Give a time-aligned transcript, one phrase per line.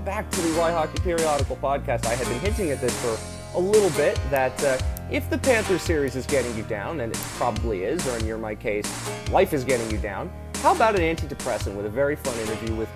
[0.00, 2.06] welcome back to the Why Hockey Periodical podcast.
[2.06, 3.18] I had been hinting at this for
[3.58, 4.78] a little bit that uh,
[5.10, 8.38] if the Panthers series is getting you down, and it probably is, or in your
[8.38, 8.88] my case,
[9.30, 10.32] life is getting you down,
[10.62, 12.88] how about an antidepressant with a very fun interview with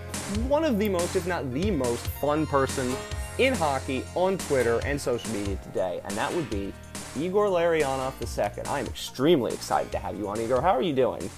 [0.48, 2.96] one of the most, if not the most fun person
[3.36, 6.72] in hockey on Twitter and social media today, and that would be
[7.18, 8.64] Igor Larionov II.
[8.64, 10.62] I am extremely excited to have you on, Igor.
[10.62, 11.28] How are you doing?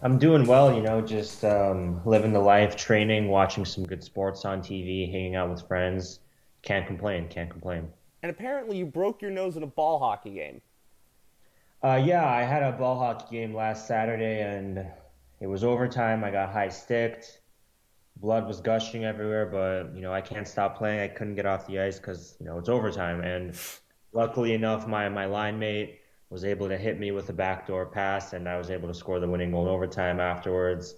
[0.00, 4.44] I'm doing well, you know, just um, living the life, training, watching some good sports
[4.44, 6.20] on TV, hanging out with friends.
[6.62, 7.88] Can't complain, can't complain.
[8.22, 10.62] And apparently you broke your nose in a ball hockey game.
[11.82, 14.86] Uh, yeah, I had a ball hockey game last Saturday and
[15.40, 16.22] it was overtime.
[16.22, 17.40] I got high sticked.
[18.16, 21.00] Blood was gushing everywhere, but, you know, I can't stop playing.
[21.00, 23.20] I couldn't get off the ice because, you know, it's overtime.
[23.20, 23.56] And
[24.12, 25.97] luckily enough, my, my line mate
[26.30, 29.18] was able to hit me with a backdoor pass, and I was able to score
[29.18, 30.94] the winning goal in overtime afterwards.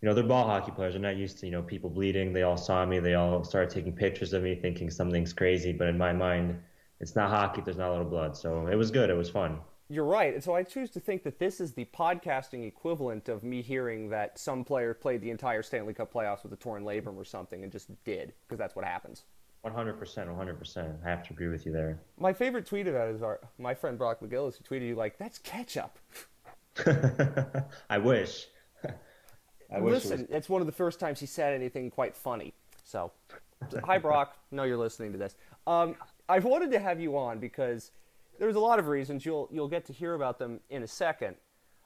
[0.00, 0.94] You know, they're ball hockey players.
[0.94, 2.32] They're not used to, you know, people bleeding.
[2.32, 3.00] They all saw me.
[3.00, 5.72] They all started taking pictures of me thinking something's crazy.
[5.72, 6.58] But in my mind,
[7.00, 7.60] it's not hockey.
[7.60, 8.36] There's not a little blood.
[8.36, 9.10] So it was good.
[9.10, 9.58] It was fun.
[9.90, 10.32] You're right.
[10.32, 14.08] And so I choose to think that this is the podcasting equivalent of me hearing
[14.10, 17.64] that some player played the entire Stanley Cup playoffs with a torn labrum or something
[17.64, 19.24] and just did, because that's what happens.
[19.64, 21.04] 100%, 100%.
[21.04, 22.00] I have to agree with you there.
[22.18, 25.18] My favorite tweet of that is our my friend Brock McGillis who tweeted you like,
[25.18, 25.98] "That's ketchup."
[27.90, 28.46] I wish.
[29.72, 30.36] I wish Listen, it was...
[30.36, 32.54] it's one of the first times he said anything quite funny.
[32.84, 33.12] So,
[33.84, 35.36] hi Brock, know you're listening to this.
[35.66, 35.96] Um,
[36.28, 37.90] I've wanted to have you on because
[38.38, 41.34] there's a lot of reasons you'll you'll get to hear about them in a 2nd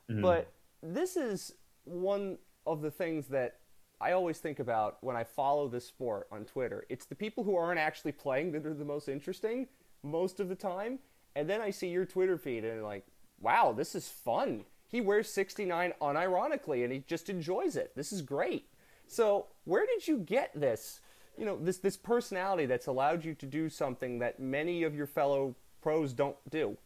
[0.08, 0.22] mm-hmm.
[0.22, 3.56] But this is one of the things that
[4.00, 6.84] I always think about when I follow this sport on Twitter.
[6.88, 9.68] It's the people who aren't actually playing that are the most interesting
[10.02, 10.98] most of the time.
[11.36, 13.06] And then I see your Twitter feed and like,
[13.40, 14.64] wow, this is fun.
[14.88, 17.92] He wears 69 unironically and he just enjoys it.
[17.96, 18.66] This is great.
[19.06, 21.00] So, where did you get this?
[21.36, 25.06] You know, this this personality that's allowed you to do something that many of your
[25.06, 26.76] fellow pros don't do.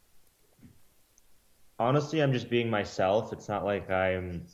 [1.78, 3.32] Honestly, I'm just being myself.
[3.32, 4.46] It's not like I'm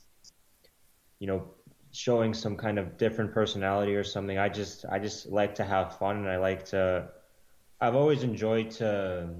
[1.20, 1.48] you know,
[1.94, 4.36] showing some kind of different personality or something.
[4.36, 7.08] I just I just like to have fun and I like to
[7.80, 9.30] I've always enjoyed to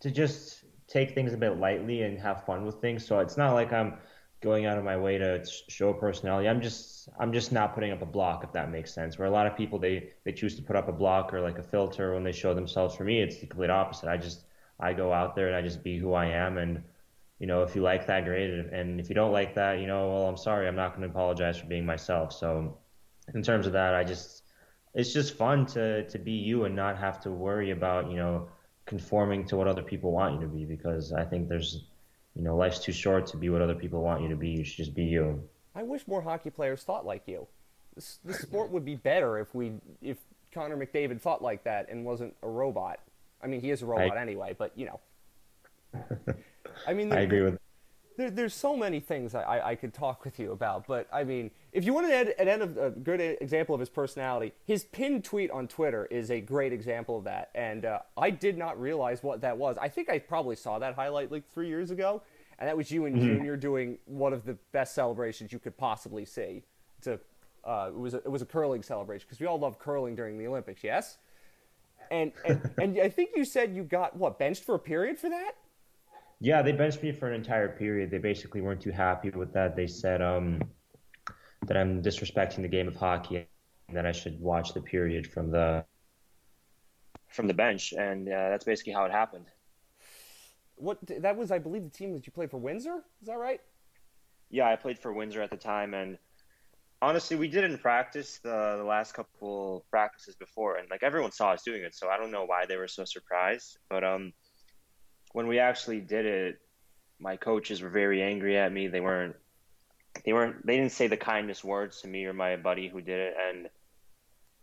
[0.00, 3.04] to just take things a bit lightly and have fun with things.
[3.04, 3.94] So it's not like I'm
[4.40, 6.48] going out of my way to show personality.
[6.48, 9.18] I'm just I'm just not putting up a block if that makes sense.
[9.18, 11.58] Where a lot of people they they choose to put up a block or like
[11.58, 12.94] a filter when they show themselves.
[12.94, 14.08] For me, it's the complete opposite.
[14.08, 14.44] I just
[14.78, 16.84] I go out there and I just be who I am and
[17.40, 18.50] you know, if you like that, great.
[18.50, 20.68] And if you don't like that, you know, well, I'm sorry.
[20.68, 22.34] I'm not going to apologize for being myself.
[22.34, 22.76] So,
[23.34, 24.42] in terms of that, I just,
[24.94, 28.48] it's just fun to to be you and not have to worry about, you know,
[28.84, 30.66] conforming to what other people want you to be.
[30.66, 31.84] Because I think there's,
[32.34, 34.50] you know, life's too short to be what other people want you to be.
[34.50, 35.42] You should just be you.
[35.74, 37.46] I wish more hockey players thought like you.
[37.94, 40.18] This, this sport would be better if we if
[40.52, 43.00] Connor McDavid thought like that and wasn't a robot.
[43.42, 45.00] I mean, he is a robot I, anyway, but you know.
[46.86, 47.58] I mean, I agree with.
[48.16, 51.50] There, there's so many things I, I, could talk with you about, but I mean,
[51.72, 54.84] if you want to add an end of a good example of his personality, his
[54.84, 57.50] pinned tweet on Twitter is a great example of that.
[57.54, 59.78] And uh, I did not realize what that was.
[59.80, 62.22] I think I probably saw that highlight like three years ago,
[62.58, 63.26] and that was you and mm-hmm.
[63.26, 66.62] Junior doing one of the best celebrations you could possibly see.
[66.98, 67.18] It's a,
[67.64, 70.36] uh, it was a, it was a curling celebration because we all love curling during
[70.36, 71.16] the Olympics, yes.
[72.10, 75.28] And, and and I think you said you got what benched for a period for
[75.28, 75.52] that.
[76.40, 78.10] Yeah, they benched me for an entire period.
[78.10, 79.76] They basically weren't too happy with that.
[79.76, 80.60] They said um,
[81.66, 83.46] that I'm disrespecting the game of hockey
[83.88, 85.84] and that I should watch the period from the
[87.28, 89.46] from the bench, and uh, that's basically how it happened.
[90.76, 93.04] What that was, I believe, the team that you played for Windsor.
[93.20, 93.60] Is that right?
[94.48, 96.18] Yeah, I played for Windsor at the time, and
[97.02, 101.62] honestly, we didn't practice the, the last couple practices before, and like everyone saw us
[101.62, 103.78] doing it, so I don't know why they were so surprised.
[103.88, 104.32] But um,
[105.32, 106.60] when we actually did it,
[107.18, 108.88] my coaches were very angry at me.
[108.88, 109.36] They weren't
[110.24, 113.18] they weren't they didn't say the kindest words to me or my buddy who did
[113.18, 113.34] it.
[113.48, 113.68] And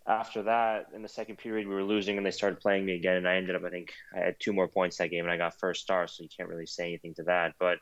[0.06, 3.18] after that in the second period we were losing and they started playing me again.
[3.18, 5.38] And I ended up I think I had two more points that game and I
[5.38, 7.54] got first star so you can't really say anything to that.
[7.60, 7.78] But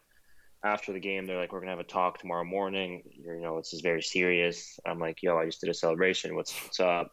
[0.63, 3.03] after the game they're like we're gonna have a talk tomorrow morning.
[3.11, 4.79] You know this is very serious.
[4.85, 6.35] I'm like yo I just did a celebration.
[6.35, 7.11] What's what's up?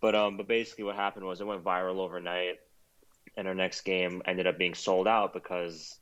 [0.00, 2.56] But um but basically what happened was it went viral overnight
[3.36, 5.98] and our next game ended up being sold out because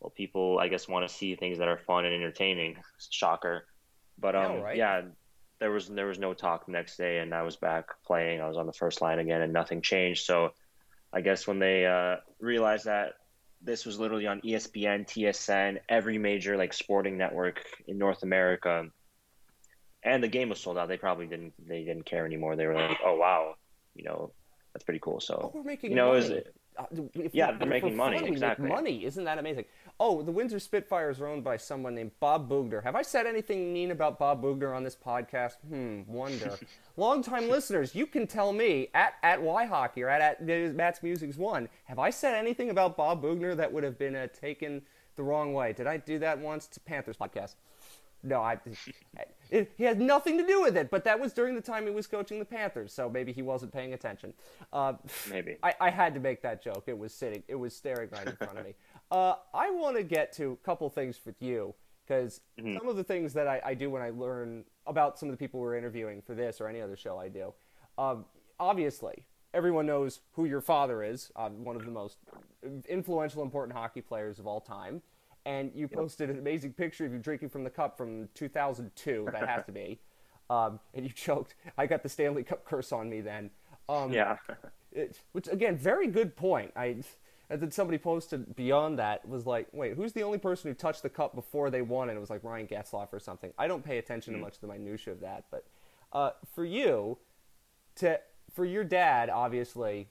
[0.00, 2.76] well people I guess want to see things that are fun and entertaining.
[3.10, 3.66] Shocker.
[4.18, 4.76] But um right?
[4.76, 5.02] yeah,
[5.60, 8.40] there was there was no talk the next day and I was back playing.
[8.40, 10.24] I was on the first line again and nothing changed.
[10.24, 10.52] So
[11.12, 13.14] I guess when they uh, realized that
[13.62, 18.86] this was literally on ESPN, TSN, every major like sporting network in North America,
[20.02, 20.88] and the game was sold out.
[20.88, 22.56] They probably didn't they didn't care anymore.
[22.56, 23.54] They were like, oh wow,
[23.94, 24.32] you know,
[24.72, 25.20] that's pretty cool.
[25.20, 26.26] So oh, we're making you know, money.
[26.26, 26.44] Is,
[26.78, 26.84] uh,
[27.32, 28.18] yeah, they're making money.
[28.18, 28.68] Fun, exactly.
[28.68, 29.04] money.
[29.04, 29.64] Isn't that amazing?
[30.00, 32.82] Oh, the Windsor Spitfires are owned by someone named Bob Boughner.
[32.82, 35.56] Have I said anything mean about Bob Boughner on this podcast?
[35.68, 36.58] Hmm, wonder.
[36.96, 41.36] Longtime listeners, you can tell me at at Y Hockey or at, at Matt's Music's
[41.36, 41.68] One.
[41.84, 44.82] Have I said anything about Bob Boughner that would have been uh, taken
[45.16, 45.72] the wrong way?
[45.72, 46.66] Did I do that once?
[46.68, 47.54] to Panthers podcast.
[48.24, 48.58] No, I.
[49.50, 51.92] It, he had nothing to do with it, but that was during the time he
[51.92, 54.32] was coaching the Panthers, so maybe he wasn't paying attention.
[54.72, 54.94] Uh,
[55.28, 56.84] maybe I, I, had to make that joke.
[56.86, 58.74] It was sitting, it was staring right in front of me.
[59.10, 61.74] Uh, I want to get to a couple things with you
[62.04, 62.76] because mm-hmm.
[62.78, 65.36] some of the things that I, I, do when I learn about some of the
[65.36, 67.52] people we're interviewing for this or any other show I do.
[67.98, 68.24] Um,
[68.58, 72.16] obviously, everyone knows who your father is, uh, one of the most
[72.88, 75.02] influential, important hockey players of all time
[75.46, 79.28] and you posted an amazing picture of you drinking from the cup from 2002.
[79.32, 80.00] That has to be.
[80.50, 81.54] Um, and you choked.
[81.78, 83.50] I got the Stanley Cup curse on me then.
[83.88, 84.36] Um, yeah.
[84.92, 86.70] it, which again, very good point.
[86.76, 86.98] I
[87.50, 91.02] and then somebody posted beyond that was like, wait, who's the only person who touched
[91.02, 92.08] the cup before they won?
[92.08, 93.52] And it was like Ryan Getzlaf or something.
[93.58, 94.38] I don't pay attention mm.
[94.38, 95.64] to much of the minutia of that, but
[96.12, 97.18] uh, for you,
[97.96, 98.20] to
[98.52, 100.08] for your dad, obviously,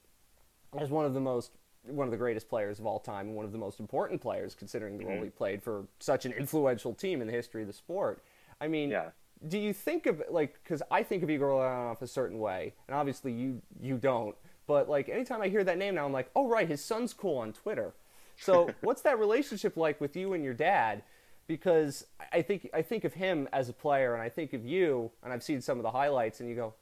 [0.78, 1.52] as one of the most
[1.86, 4.54] one of the greatest players of all time and one of the most important players
[4.54, 5.14] considering the mm-hmm.
[5.14, 8.22] role he played for such an influential team in the history of the sport.
[8.60, 9.10] I mean, yeah.
[9.48, 12.96] do you think of like because I think of Igor Larionov a certain way, and
[12.96, 14.34] obviously you you don't.
[14.66, 17.38] But like anytime I hear that name now, I'm like, oh right, his son's cool
[17.38, 17.94] on Twitter.
[18.36, 21.02] So what's that relationship like with you and your dad?
[21.46, 25.10] Because I think I think of him as a player, and I think of you,
[25.22, 26.72] and I've seen some of the highlights, and you go,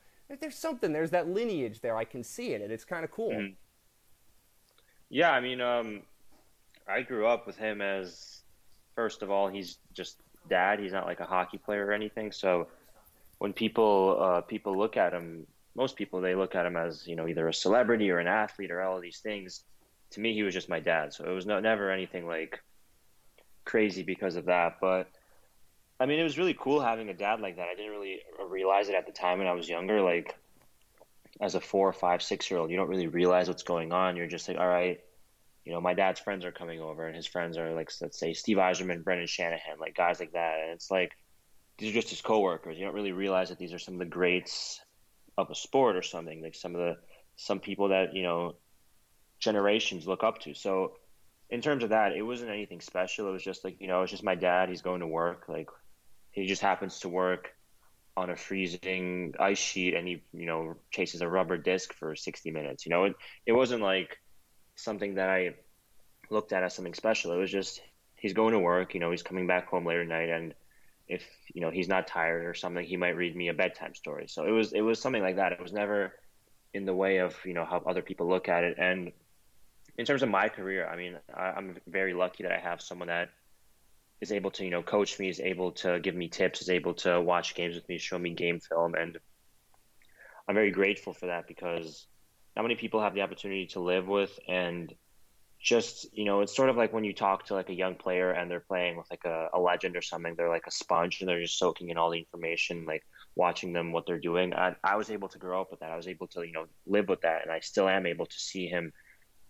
[0.40, 1.96] there's something, there's that lineage there.
[1.96, 3.30] I can see it, and it's kind of cool.
[3.30, 3.54] Mm-hmm.
[5.12, 6.00] Yeah, I mean, um,
[6.88, 8.40] I grew up with him as
[8.94, 10.16] first of all, he's just
[10.48, 10.80] dad.
[10.80, 12.32] He's not like a hockey player or anything.
[12.32, 12.68] So
[13.36, 17.14] when people uh, people look at him, most people they look at him as you
[17.14, 19.64] know either a celebrity or an athlete or all of these things.
[20.12, 21.12] To me, he was just my dad.
[21.12, 22.62] So it was no, never anything like
[23.66, 24.78] crazy because of that.
[24.80, 25.08] But
[26.00, 27.68] I mean, it was really cool having a dad like that.
[27.68, 30.00] I didn't really realize it at the time when I was younger.
[30.00, 30.38] Like
[31.40, 34.16] as a four, five, six year old, you don't really realize what's going on.
[34.16, 35.00] You're just like, all right,
[35.64, 38.32] you know, my dad's friends are coming over, and his friends are like, let's say
[38.32, 41.12] Steve Yzerman, Brendan Shanahan, like guys like that, and it's like
[41.78, 42.76] these are just his coworkers.
[42.78, 44.80] You don't really realize that these are some of the greats
[45.38, 46.96] of a sport or something, like some of the
[47.36, 48.56] some people that you know
[49.38, 50.54] generations look up to.
[50.54, 50.96] So
[51.48, 53.28] in terms of that, it wasn't anything special.
[53.28, 54.68] It was just like you know, it's just my dad.
[54.68, 55.44] He's going to work.
[55.48, 55.68] Like
[56.30, 57.54] he just happens to work
[58.16, 62.50] on a freezing ice sheet and he you know chases a rubber disc for 60
[62.50, 63.04] minutes you know?
[63.04, 63.14] It,
[63.46, 64.18] it wasn't like
[64.76, 65.54] something that i
[66.30, 67.32] looked at as something special.
[67.32, 67.82] It was just
[68.16, 70.54] he's going to work you know he's coming back home later night and
[71.08, 74.26] if you know he's not tired or something he might read me a bedtime story.
[74.28, 75.52] So it was it was something like that.
[75.52, 76.14] It was never
[76.72, 78.76] in the way of you know how other people look at it.
[78.78, 79.12] And
[79.98, 83.08] in terms of my career i mean I, i'm very lucky that i have someone
[83.08, 83.30] that
[84.22, 86.94] is able to you know coach me, is able to give me tips, is able
[86.94, 89.18] to watch games with me, show me game film, and
[90.48, 92.06] I'm very grateful for that because
[92.56, 94.38] not many people have the opportunity to live with.
[94.48, 94.94] And
[95.60, 98.32] just you know it's sort of like when you talk to like a young player
[98.32, 101.28] and they're playing with like a, a legend or something they're like a sponge and
[101.28, 103.04] they're just soaking in all the information like
[103.36, 104.52] watching them what they're doing.
[104.52, 105.90] I, I was able to grow up with that.
[105.90, 107.42] I was able to you know live with that.
[107.42, 108.92] And i still am able to see him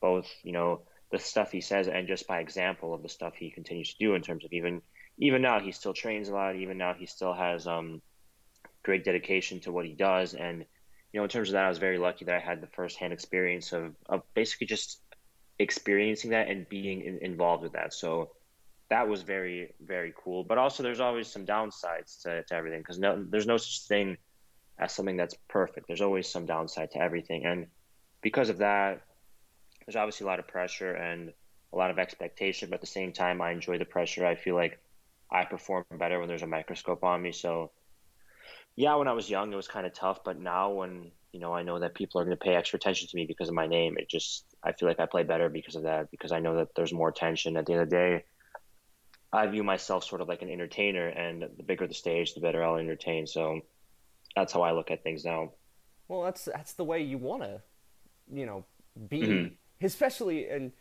[0.01, 0.83] both you know
[1.13, 4.15] the stuff he says and just by example of the stuff he continues to do
[4.15, 4.81] in terms of even
[5.19, 8.01] even now he still trains a lot even now he still has um,
[8.83, 10.35] great dedication to what he does.
[10.35, 10.65] And
[11.13, 13.13] you know in terms of that i was very lucky that i had the firsthand
[13.13, 15.03] experience of, of basically just
[15.59, 17.93] experiencing that and being in, involved with that.
[17.93, 18.31] So
[18.89, 20.45] that was very very cool.
[20.45, 24.17] But also there's always some downsides to, to everything because no, there's no such thing
[24.79, 25.87] as something that's perfect.
[25.87, 27.45] There's always some downside to everything.
[27.45, 27.67] And
[28.23, 29.03] because of that
[29.87, 31.33] there's obviously a lot of pressure and
[31.73, 34.27] a lot of expectation, but at the same time, I enjoy the pressure.
[34.27, 34.79] I feel like
[35.31, 37.33] I perform better when there's a microscope on me.
[37.33, 37.71] So,
[38.77, 41.55] yeah, when I was young, it was kind of tough, but now when you know
[41.55, 43.67] I know that people are going to pay extra attention to me because of my
[43.67, 46.11] name, it just I feel like I play better because of that.
[46.11, 47.57] Because I know that there's more attention.
[47.57, 48.25] At the end of the day,
[49.33, 52.63] I view myself sort of like an entertainer, and the bigger the stage, the better
[52.63, 53.27] I'll entertain.
[53.27, 53.61] So
[54.37, 55.53] that's how I look at things now.
[56.09, 57.63] Well, that's that's the way you want to,
[58.31, 58.65] you know,
[59.09, 59.23] be.
[59.23, 60.73] Mm-hmm especially and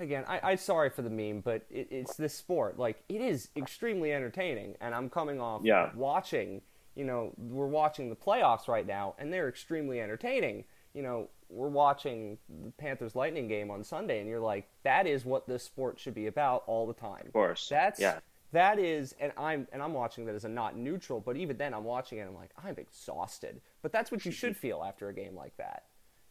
[0.00, 2.78] again, I, am sorry for the meme, but it, it's this sport.
[2.78, 5.90] Like it is extremely entertaining, and I'm coming off yeah.
[5.94, 6.62] watching.
[6.96, 10.64] You know, we're watching the playoffs right now, and they're extremely entertaining.
[10.92, 15.24] You know, we're watching the Panthers Lightning game on Sunday, and you're like, that is
[15.24, 17.26] what this sport should be about all the time.
[17.26, 18.18] Of course, that's yeah.
[18.52, 21.74] that is, and I'm and I'm watching that as a not neutral, but even then
[21.74, 23.60] I'm watching it, I'm like, I'm exhausted.
[23.82, 25.84] But that's what you should feel after a game like that.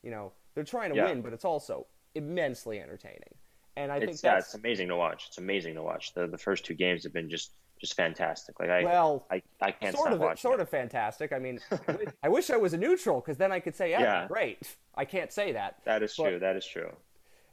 [0.03, 1.05] You know, they're trying to yeah.
[1.05, 3.35] win, but it's also immensely entertaining.
[3.75, 5.25] And I it's, think yeah, it's amazing to watch.
[5.27, 6.13] It's amazing to watch.
[6.13, 8.59] The the first two games have been just just fantastic.
[8.59, 10.39] Like I, well, I, I can't sort of.
[10.39, 10.63] Sort it.
[10.63, 11.31] of fantastic.
[11.31, 11.59] I mean,
[12.23, 14.75] I wish I was a neutral because then I could say, yeah, yeah, great.
[14.95, 15.77] I can't say that.
[15.85, 16.39] That is but, true.
[16.39, 16.91] That is true.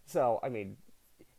[0.04, 0.76] So I mean,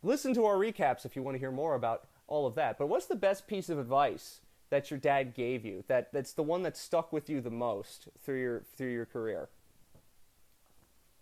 [0.04, 2.78] listen to our recaps if you want to hear more about all of that.
[2.78, 5.84] But what's the best piece of advice that your dad gave you?
[5.88, 9.50] That that's the one that stuck with you the most through your through your career.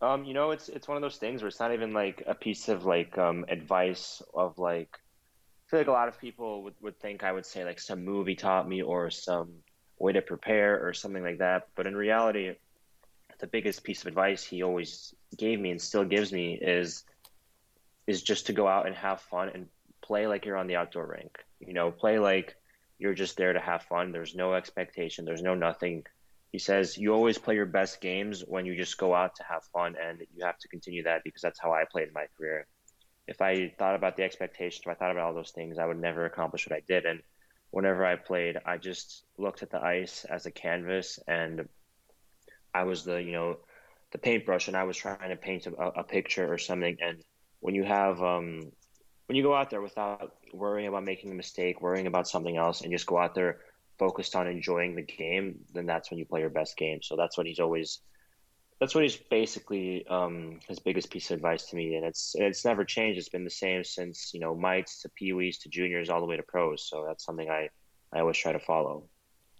[0.05, 2.35] Um, you know, it's it's one of those things where it's not even like a
[2.35, 5.00] piece of like um, advice of like.
[5.65, 8.05] I feel like a lot of people would, would think I would say like some
[8.05, 9.51] movie taught me or some
[9.97, 11.69] way to prepare or something like that.
[11.75, 12.53] But in reality,
[13.39, 17.03] the biggest piece of advice he always gave me and still gives me is
[18.05, 19.65] is just to go out and have fun and
[20.03, 21.39] play like you're on the outdoor rink.
[21.59, 22.55] You know, play like
[23.00, 24.12] you're just there to have fun.
[24.12, 25.25] There's no expectation.
[25.25, 26.05] There's no nothing.
[26.52, 29.64] He says you always play your best games when you just go out to have
[29.74, 32.68] fun, and you have to continue that because that's how I played my career.
[33.28, 36.00] If I thought about the expectations, if I thought about all those things, I would
[36.00, 37.06] never accomplish what I did.
[37.06, 37.22] And
[37.72, 41.68] whenever I played, I just looked at the ice as a canvas, and
[42.74, 43.58] I was the you know
[44.12, 46.98] the paintbrush, and I was trying to paint a, a picture or something.
[47.02, 47.24] And
[47.60, 48.72] when you have um,
[49.25, 52.82] when you go out there without worrying about making a mistake, worrying about something else,
[52.82, 53.60] and just go out there
[53.98, 57.02] focused on enjoying the game, then that's when you play your best game.
[57.02, 58.02] So that's what he's always.
[58.80, 62.66] That's what he's basically um, his biggest piece of advice to me, and it's it's
[62.66, 63.18] never changed.
[63.18, 66.38] It's been the same since you know mites to peewees to juniors all the way
[66.38, 66.88] to pros.
[66.90, 67.70] So that's something I
[68.14, 69.08] I always try to follow.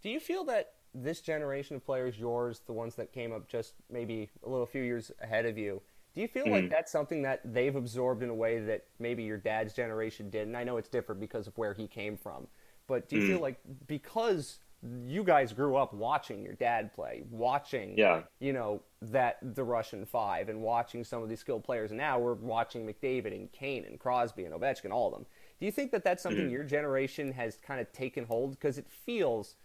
[0.04, 3.74] Do you feel that this generation of players, yours, the ones that came up just
[3.89, 5.82] maybe a little few years ahead of you,
[6.15, 6.51] do you feel mm.
[6.51, 10.56] like that's something that they've absorbed in a way that maybe your dad's generation didn't?
[10.56, 12.48] I know it's different because of where he came from,
[12.88, 13.27] but do you mm.
[13.27, 14.60] feel like because
[15.08, 18.22] you guys grew up watching your dad play, watching, yeah.
[18.39, 21.92] you know, that the Russian Five, and watching some of these skilled players.
[21.92, 25.25] Now we're watching McDavid and Kane and Crosby and Ovechkin, all of them.
[25.60, 26.51] Do you think that that's something mm.
[26.51, 28.51] your generation has kind of taken hold?
[28.51, 29.56] Because it feels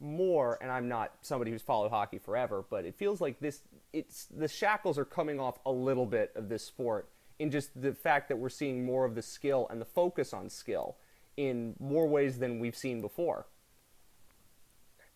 [0.00, 3.62] more, and I'm not somebody who's followed hockey forever, but it feels like this.
[3.92, 7.92] It's the shackles are coming off a little bit of this sport in just the
[7.92, 10.96] fact that we're seeing more of the skill and the focus on skill
[11.38, 13.46] in more ways than we've seen before.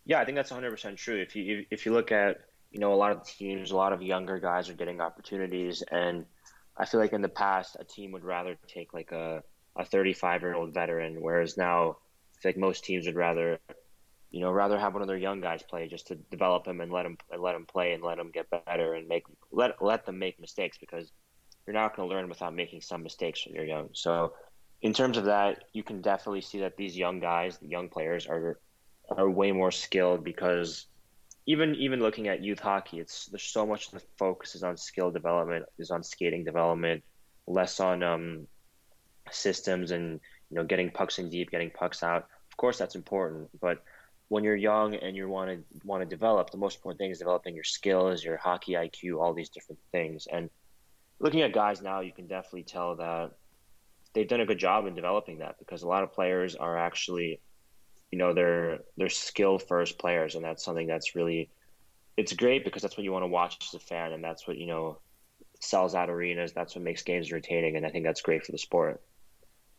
[0.05, 1.21] Yeah, I think that's 100% true.
[1.21, 4.02] If you if you look at you know a lot of teams, a lot of
[4.02, 6.25] younger guys are getting opportunities, and
[6.76, 9.43] I feel like in the past a team would rather take like a
[9.76, 11.97] a 35 year old veteran, whereas now
[12.45, 13.59] I like most teams would rather
[14.33, 16.91] you know, rather have one of their young guys play just to develop them and
[16.91, 20.07] let them and let them play and let them get better and make let let
[20.07, 21.12] them make mistakes because
[21.67, 23.91] you're not going to learn without making some mistakes when you're young.
[23.93, 24.33] So,
[24.83, 28.27] in terms of that, you can definitely see that these young guys, the young players,
[28.27, 28.59] are
[29.09, 30.87] are way more skilled because
[31.47, 35.11] even even looking at youth hockey, it's there's so much the focus is on skill
[35.11, 37.03] development, is on skating development,
[37.47, 38.47] less on um,
[39.31, 40.21] systems and
[40.51, 42.27] you know getting pucks in deep, getting pucks out.
[42.51, 43.83] Of course, that's important, but
[44.29, 47.19] when you're young and you want to want to develop, the most important thing is
[47.19, 50.27] developing your skills, your hockey IQ, all these different things.
[50.33, 50.51] And
[51.21, 53.33] looking at guys now, you can definitely tell that
[54.14, 57.40] they've done a good job in developing that because a lot of players are actually,
[58.11, 61.50] you know, they're they're skill first players, and that's something that's really
[62.16, 64.59] it's great because that's what you want to watch as a fan, and that's what
[64.59, 64.99] you know
[65.61, 66.52] sells out arenas.
[66.52, 69.00] That's what makes games entertaining, and I think that's great for the sport.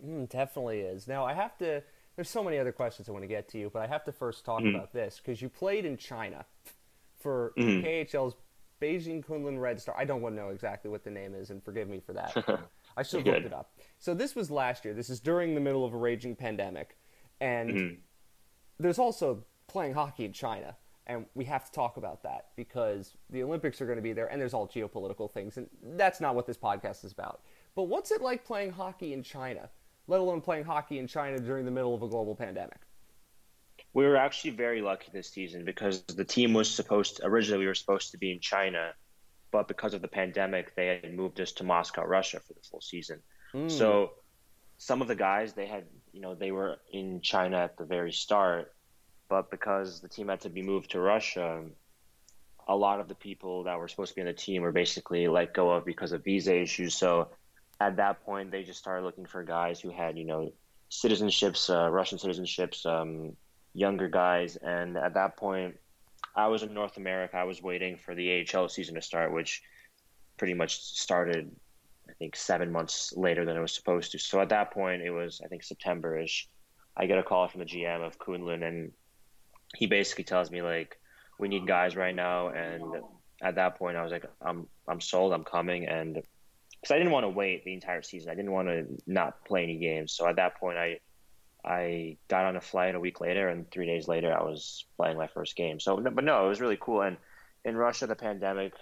[0.06, 1.08] Mm, definitely is.
[1.08, 1.84] Now I have to
[2.16, 4.12] there's so many other questions I want to get to you, but I have to
[4.12, 4.76] first talk mm-hmm.
[4.76, 6.46] about this because you played in China
[7.20, 7.86] for mm-hmm.
[7.86, 8.36] KHL's
[8.82, 9.96] Beijing Kunlun Red Star.
[9.98, 12.36] I don't want to know exactly what the name is, and forgive me for that.
[12.96, 13.72] I should have looked it up.
[14.00, 14.94] So this was last year.
[14.94, 16.98] This is during the middle of a raging pandemic,
[17.42, 17.96] and mm-hmm.
[18.80, 20.76] there's also playing hockey in China,
[21.08, 24.28] and we have to talk about that because the Olympics are going to be there,
[24.28, 27.42] and there's all geopolitical things, and that's not what this podcast is about.
[27.76, 29.70] But what's it like playing hockey in China?
[30.08, 32.80] let alone playing hockey in China during the middle of a global pandemic?
[33.94, 37.68] We were actually very lucky this season because the team was supposed to, originally we
[37.68, 38.94] were supposed to be in China,
[39.54, 42.82] but because of the pandemic, they had moved us to Moscow, Russia for the full
[42.82, 43.22] season.
[43.54, 43.72] Mm.
[43.72, 44.14] So
[44.78, 48.12] some of the guys they had, you know, they were in China at the very
[48.12, 48.74] start,
[49.30, 51.64] but because the team had to be moved to Russia,
[52.68, 55.28] a lot of the people that were supposed to be on the team were basically
[55.28, 56.96] let go of because of visa issues.
[56.96, 57.30] So
[57.80, 60.52] at that point, they just started looking for guys who had, you know,
[60.90, 63.38] citizenships, uh, Russian citizenships, um,
[63.76, 64.56] younger guys.
[64.56, 65.76] And at that point,
[66.36, 67.38] I was in North America.
[67.38, 69.62] I was waiting for the AHL season to start, which
[70.38, 71.52] pretty much started,
[72.10, 74.20] I think, seven months later than it was supposed to.
[74.20, 76.50] So at that point, it was, I think, September ish.
[76.98, 78.92] I get a call from the GM of Kunlun, and
[79.76, 80.98] he basically tells me like,
[81.40, 82.50] we need guys right now.
[82.50, 83.02] And
[83.42, 85.34] at that point, I was like, I'm I'm sold.
[85.34, 88.68] I'm coming, and because I didn't want to wait the entire season, I didn't want
[88.68, 90.14] to not play any games.
[90.14, 91.00] So at that point, I
[91.66, 95.18] I got on a flight a week later, and three days later, I was playing
[95.18, 95.80] my first game.
[95.80, 97.02] So, but no, it was really cool.
[97.02, 97.18] And
[97.64, 98.74] in Russia, the pandemic,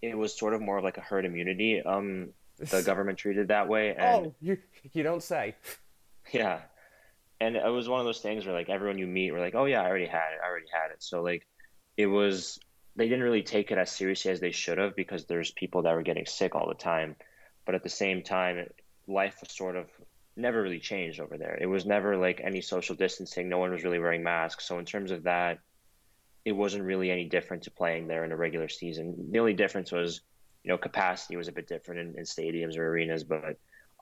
[0.00, 1.82] it was sort of more of like a herd immunity.
[1.82, 3.94] Um, the government treated that way.
[3.96, 4.58] And, oh, you
[4.92, 5.56] you don't say.
[6.32, 6.60] Yeah,
[7.40, 9.64] and it was one of those things where like everyone you meet were like, "Oh
[9.64, 10.38] yeah, I already had it.
[10.40, 11.44] I already had it." So like,
[11.96, 12.60] it was
[12.94, 15.94] they didn't really take it as seriously as they should have because there's people that
[15.94, 17.16] were getting sick all the time.
[17.66, 18.68] But at the same time,
[19.08, 19.86] life was sort of
[20.36, 21.58] never really changed over there.
[21.60, 23.48] It was never like any social distancing.
[23.48, 24.66] No one was really wearing masks.
[24.66, 25.58] So in terms of that,
[26.44, 29.30] it wasn't really any different to playing there in a regular season.
[29.30, 30.22] The only difference was,
[30.64, 33.58] you know, capacity was a bit different in, in stadiums or arenas, but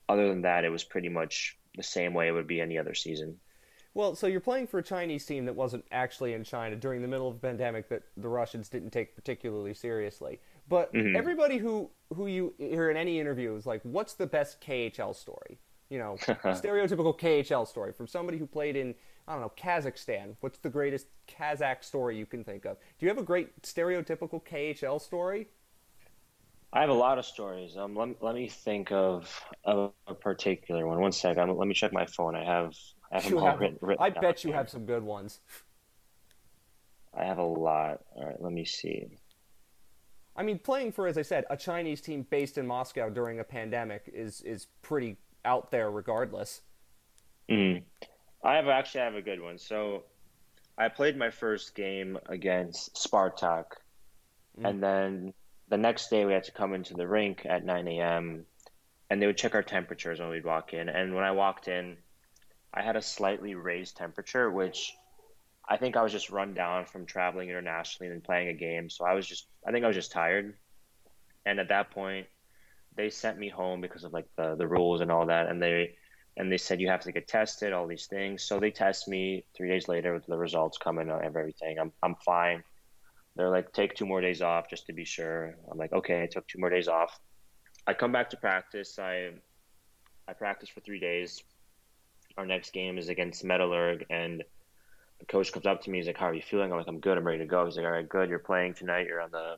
[0.09, 2.95] other than that, it was pretty much the same way it would be any other
[2.95, 3.39] season.
[3.93, 7.09] Well, so you're playing for a Chinese team that wasn't actually in China during the
[7.09, 10.41] middle of the pandemic that the Russians didn't take particularly seriously.
[10.69, 11.17] But mm-hmm.
[11.17, 15.59] everybody who who you hear in any interview is like, "What's the best KHL story?"
[15.90, 18.94] You know, stereotypical KHL story from somebody who played in,
[19.28, 20.37] I don't know, Kazakhstan.
[20.40, 22.78] What's the greatest Kazakh story you can think of?
[22.99, 25.49] Do you have a great stereotypical KHL story?
[26.73, 27.76] I have a lot of stories.
[27.76, 31.00] Um, let, let me think of, of a particular one.
[31.00, 31.56] One second.
[31.56, 32.37] Let me check my phone.
[32.37, 32.76] I have,
[33.11, 35.40] I have them all written, written I bet you have some good ones.
[37.12, 38.02] I have a lot.
[38.14, 39.09] All right, let me see.
[40.37, 43.44] I mean, playing for, as I said, a Chinese team based in Moscow during a
[43.44, 46.62] pandemic is is pretty out there regardless.
[47.49, 47.82] Mm.
[48.42, 49.59] I have actually I have a good one.
[49.59, 50.04] So
[50.78, 53.64] I played my first game against Spartak,
[54.59, 54.68] mm.
[54.68, 55.35] and then
[55.68, 58.44] the next day we had to come into the rink at 9 a.m.
[59.09, 60.88] and they would check our temperatures when we'd walk in.
[60.88, 61.97] And when I walked in,
[62.74, 64.92] I had a slightly raised temperature, which
[65.68, 68.90] I think I was just run down from traveling internationally and playing a game.
[68.90, 70.55] So I was just I think I was just tired.
[71.46, 72.26] And at that point,
[72.96, 75.94] they sent me home because of like the the rules and all that, and they
[76.37, 78.44] and they said you have to get tested, all these things.
[78.44, 81.79] So they test me three days later with the results coming of everything.
[81.79, 82.62] I'm I'm fine.
[83.37, 85.55] They're like take two more days off just to be sure.
[85.70, 87.18] I'm like okay, I took two more days off.
[87.87, 88.98] I come back to practice.
[88.98, 89.31] I
[90.29, 91.42] I practice for three days.
[92.37, 94.44] Our next game is against Metallurg, and
[95.18, 95.98] the coach comes up to me.
[95.98, 97.18] He's like, "How are you feeling?" I'm like, "I'm good.
[97.18, 98.31] I'm ready to go." He's like, "All right, good.
[98.31, 99.07] You're playing tonight.
[99.07, 99.57] You're on the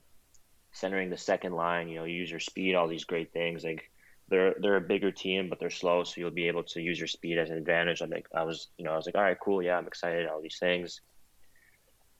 [0.72, 3.64] centering the second line, you know, use your speed, all these great things.
[3.64, 3.90] Like
[4.28, 7.08] they're they're a bigger team, but they're slow, so you'll be able to use your
[7.08, 8.00] speed as an advantage.
[8.00, 10.26] I'm like, I was, you know, I was like, all right, cool, yeah, I'm excited,
[10.26, 11.00] all these things.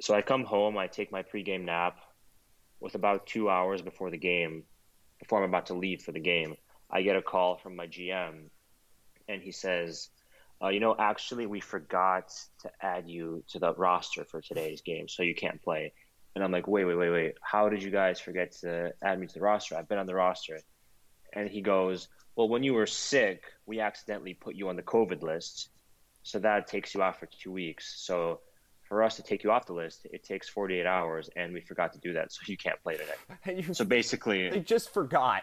[0.01, 1.99] So I come home, I take my pregame nap.
[2.81, 4.65] With about two hours before the game,
[5.21, 6.57] before I'm about to leave for the game,
[6.91, 8.49] I get a call from my GM,
[9.29, 10.09] and he says,
[10.63, 15.09] uh, you know, actually, we forgot to add you to the roster for today's game,
[15.09, 15.93] so you can't play.
[16.35, 17.35] And I'm like, wait, wait, wait, wait.
[17.43, 19.77] How did you guys forget to add me to the roster?
[19.77, 20.59] I've been on the roster.
[21.35, 25.23] And he goes, well, when you were sick, we accidentally put you on the COVID
[25.23, 25.69] list.
[26.23, 27.95] So that takes you off for two weeks.
[27.99, 28.41] So
[28.89, 31.93] for us to take you off the list, it takes 48 hours, and we forgot
[31.95, 32.33] to do that.
[32.33, 33.63] So you can't play today.
[33.67, 35.43] You, so basically, they just forgot.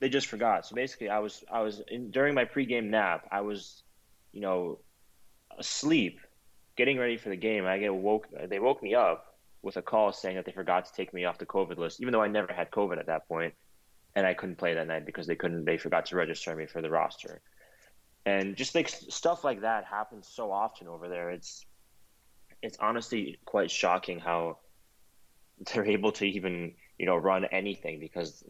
[0.00, 0.66] They just forgot.
[0.66, 3.82] So basically, I was, I was in, during my pregame nap, I was,
[4.32, 4.80] you know,
[5.58, 6.20] asleep,
[6.76, 7.66] getting ready for the game.
[7.66, 8.28] I get woke.
[8.48, 11.38] They woke me up with a call saying that they forgot to take me off
[11.38, 13.54] the COVID list, even though I never had COVID at that point,
[14.14, 15.64] and I couldn't play that night because they couldn't.
[15.64, 17.40] They forgot to register me for the roster,
[18.24, 21.30] and just like stuff like that happens so often over there.
[21.30, 21.66] It's
[22.62, 24.58] it's honestly quite shocking how
[25.74, 28.44] they're able to even you know run anything because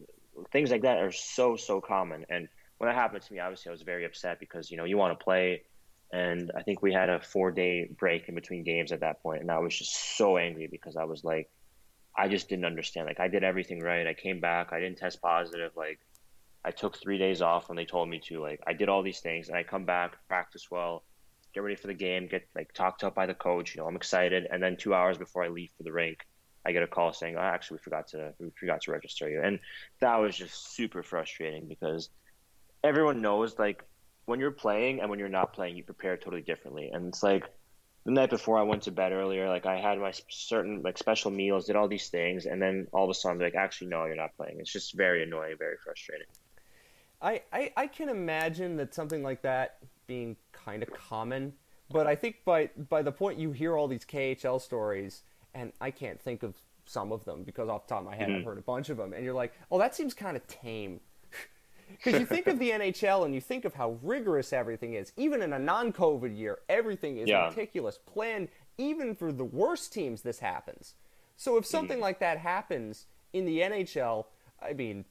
[0.52, 2.26] things like that are so so common.
[2.28, 4.96] And when that happened to me, obviously I was very upset because you know you
[4.96, 5.62] want to play
[6.12, 9.40] and I think we had a four day break in between games at that point,
[9.40, 11.50] and I was just so angry because I was like,
[12.16, 13.06] I just didn't understand.
[13.06, 14.06] Like I did everything right.
[14.06, 14.72] I came back.
[14.72, 15.72] I didn't test positive.
[15.76, 15.98] Like
[16.64, 18.40] I took three days off when they told me to.
[18.40, 21.02] Like I did all these things, and I come back, practice well,
[21.54, 23.74] get ready for the game, get like talked up by the coach.
[23.74, 26.18] You know, I'm excited, and then two hours before I leave for the rink,
[26.64, 29.40] I get a call saying, oh, "Actually, we forgot to we forgot to register you,"
[29.42, 29.58] and
[30.00, 32.10] that was just super frustrating because
[32.84, 33.82] everyone knows like
[34.26, 36.90] when you're playing and when you're not playing, you prepare totally differently.
[36.92, 37.44] And it's like
[38.04, 41.30] the night before I went to bed earlier, like I had my certain like special
[41.30, 44.16] meals, did all these things, and then all of a sudden, like actually no, you're
[44.16, 44.60] not playing.
[44.60, 46.26] It's just very annoying, very frustrating.
[47.22, 51.54] I, I, I can imagine that something like that being kind of common,
[51.90, 55.22] but I think by by the point you hear all these KHL stories,
[55.54, 58.28] and I can't think of some of them because off the top of my head
[58.28, 58.38] mm-hmm.
[58.38, 61.00] I've heard a bunch of them, and you're like, oh, that seems kind of tame
[61.88, 65.12] Because you think of the NHL and you think of how rigorous everything is.
[65.16, 67.48] Even in a non-COVID year, everything is yeah.
[67.48, 68.48] meticulous, planned.
[68.78, 70.94] Even for the worst teams, this happens.
[71.36, 72.02] So if something mm-hmm.
[72.02, 74.26] like that happens in the NHL,
[74.62, 75.04] I mean,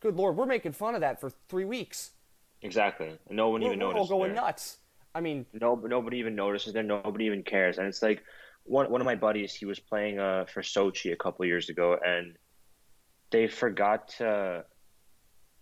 [0.00, 2.10] good lord, we're making fun of that for three weeks.
[2.62, 3.12] Exactly.
[3.30, 4.10] No one we're, even we're noticed.
[4.10, 4.42] all going there.
[4.42, 4.78] nuts.
[5.14, 6.82] I mean, no, nobody even notices there.
[6.82, 8.22] Nobody even cares, and it's like
[8.64, 9.54] one one of my buddies.
[9.54, 12.36] He was playing uh, for Sochi a couple years ago, and
[13.30, 14.64] they forgot to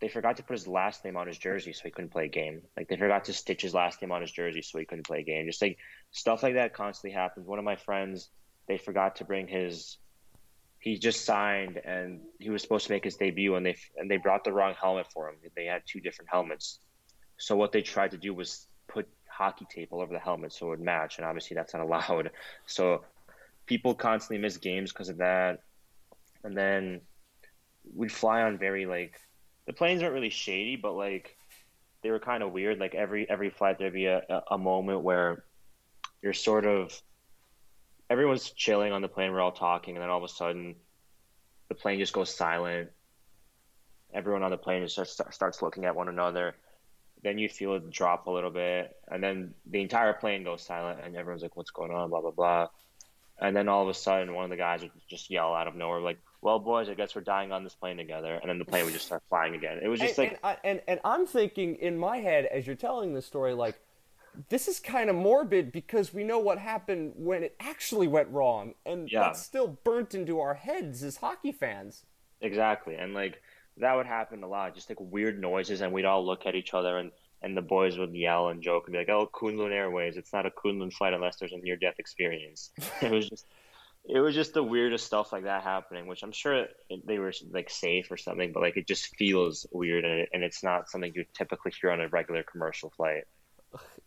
[0.00, 2.28] they forgot to put his last name on his jersey so he couldn't play a
[2.28, 2.62] game.
[2.76, 5.20] Like they forgot to stitch his last name on his jersey so he couldn't play
[5.20, 5.46] a game.
[5.46, 5.78] Just like
[6.10, 7.46] stuff like that constantly happens.
[7.46, 8.28] One of my friends,
[8.68, 9.98] they forgot to bring his
[10.80, 14.18] he just signed and he was supposed to make his debut and they and they
[14.18, 15.36] brought the wrong helmet for him.
[15.56, 16.78] They had two different helmets.
[17.38, 20.66] So what they tried to do was put hockey tape all over the helmet so
[20.66, 22.30] it would match and obviously that's not allowed.
[22.66, 23.04] So
[23.64, 25.60] people constantly miss games because of that.
[26.44, 27.00] And then
[27.94, 29.18] we'd fly on very like
[29.66, 31.36] the planes weren't really shady, but like
[32.02, 32.78] they were kind of weird.
[32.78, 35.44] Like every every flight there'd be a, a moment where
[36.22, 37.00] you're sort of
[38.08, 39.32] everyone's chilling on the plane.
[39.32, 40.76] We're all talking, and then all of a sudden,
[41.68, 42.90] the plane just goes silent.
[44.14, 46.54] Everyone on the plane just starts, starts looking at one another.
[47.22, 51.00] Then you feel it drop a little bit, and then the entire plane goes silent,
[51.02, 52.68] and everyone's like, "What's going on?" Blah blah blah.
[53.38, 55.74] And then all of a sudden, one of the guys would just yell out of
[55.74, 58.64] nowhere, like, "Well, boys, I guess we're dying on this plane together." And then the
[58.64, 59.80] plane would just start flying again.
[59.82, 62.76] It was just and, like, and, and, and I'm thinking in my head as you're
[62.76, 63.80] telling this story, like,
[64.48, 68.74] this is kind of morbid because we know what happened when it actually went wrong,
[68.84, 69.20] and yeah.
[69.20, 72.04] that's still burnt into our heads as hockey fans.
[72.40, 73.42] Exactly, and like
[73.78, 76.74] that would happen a lot, just like weird noises, and we'd all look at each
[76.74, 77.10] other, and
[77.42, 80.46] and the boys would yell and joke and be like, "Oh, Kunlun Airways, it's not
[80.46, 82.70] a Kunlun flight unless there's a near-death experience."
[83.02, 83.46] it was just.
[84.08, 86.66] It was just the weirdest stuff like that happening, which I'm sure
[87.06, 90.62] they were like safe or something, but like it just feels weird and, and it's
[90.62, 93.24] not something you typically hear on a regular commercial flight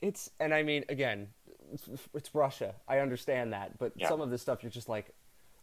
[0.01, 1.27] it's and I mean again,
[1.73, 2.75] it's, it's Russia.
[2.88, 4.09] I understand that, but yeah.
[4.09, 5.13] some of this stuff you're just like,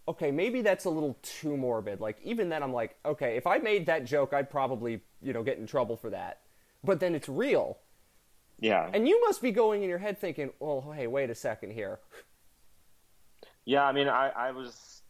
[0.08, 2.00] okay, maybe that's a little too morbid.
[2.00, 5.42] Like even then, I'm like, okay, if I made that joke, I'd probably you know
[5.42, 6.40] get in trouble for that.
[6.84, 7.78] But then it's real.
[8.58, 8.88] Yeah.
[8.92, 11.98] And you must be going in your head thinking, well, hey, wait a second here.
[13.66, 15.02] Yeah, I mean, I, I was,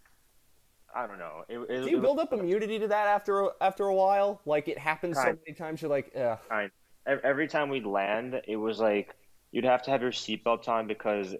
[0.94, 1.44] I don't know.
[1.48, 4.40] It, it, Do you build was, up immunity to that after after a while?
[4.44, 6.38] Like it happens so many times, you're like, ugh.
[6.48, 6.70] Kind
[7.06, 9.14] every time we'd land, it was like
[9.52, 11.34] you'd have to have your seatbelt on because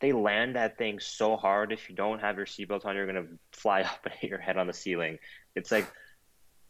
[0.00, 1.72] they land that thing so hard.
[1.72, 4.56] If you don't have your seatbelt on, you're gonna fly up and hit your head
[4.56, 5.18] on the ceiling.
[5.54, 5.90] It's like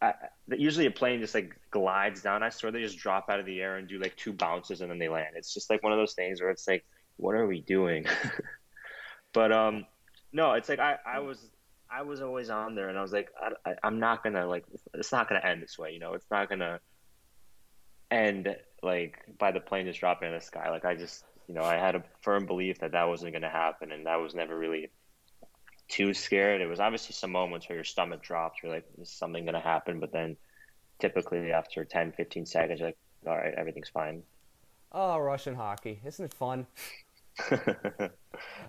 [0.01, 0.13] I,
[0.49, 2.43] usually a plane just like glides down.
[2.43, 4.91] I swear they just drop out of the air and do like two bounces and
[4.91, 5.35] then they land.
[5.35, 8.05] It's just like one of those things where it's like, what are we doing?
[9.33, 9.85] but um,
[10.31, 11.49] no, it's like I I was
[11.91, 13.29] I was always on there and I was like
[13.65, 15.91] I, I'm not gonna like it's not gonna end this way.
[15.91, 16.79] You know, it's not gonna
[18.09, 20.69] end like by the plane just dropping in the sky.
[20.69, 23.91] Like i just you know i had a firm belief that that wasn't to happen
[23.91, 24.89] and that was never really
[25.89, 26.61] too scared.
[26.61, 29.99] It was obviously some moments where your stomach drops you're like is something to happen?
[29.99, 30.37] But then
[30.99, 34.23] typically after 10 15 seconds you're like all right everything's fine.
[34.91, 36.01] Oh russian hockey.
[36.05, 36.67] Isn't it fun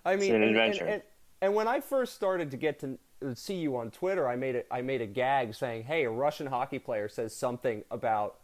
[0.05, 0.85] i mean an and, adventure.
[0.85, 1.03] And, and,
[1.43, 2.99] and when i first started to get to
[3.35, 6.47] see you on twitter i made a, I made a gag saying hey a russian
[6.47, 8.37] hockey player says something about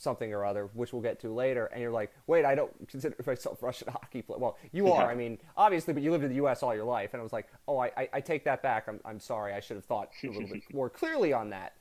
[0.00, 3.14] something or other, which we'll get to later, and you're like, wait, I don't consider
[3.24, 4.38] myself Russian hockey player.
[4.38, 6.62] Well, you are, I mean, obviously, but you lived in the U.S.
[6.62, 7.10] all your life.
[7.12, 8.88] And I was like, oh, I, I, I take that back.
[8.88, 9.52] I'm, I'm sorry.
[9.52, 11.74] I should have thought a little bit more clearly on that.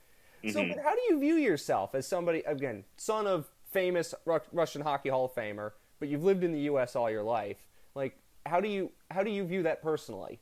[0.43, 0.51] Mm-hmm.
[0.51, 4.81] So, but how do you view yourself as somebody, again, son of famous Ru- Russian
[4.81, 6.95] hockey Hall of Famer, but you've lived in the U.S.
[6.95, 7.57] all your life?
[7.95, 10.39] Like, how do you how do you view that personally?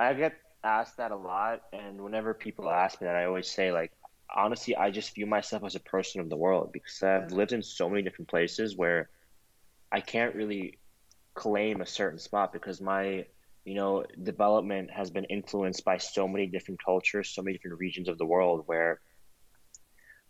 [0.00, 3.72] I get asked that a lot, and whenever people ask me that, I always say
[3.72, 3.92] like
[4.34, 7.62] honestly, I just view myself as a person of the world because I've lived in
[7.62, 9.08] so many different places where
[9.90, 10.78] I can't really
[11.34, 13.24] claim a certain spot because my
[13.64, 18.08] you know development has been influenced by so many different cultures so many different regions
[18.08, 19.00] of the world where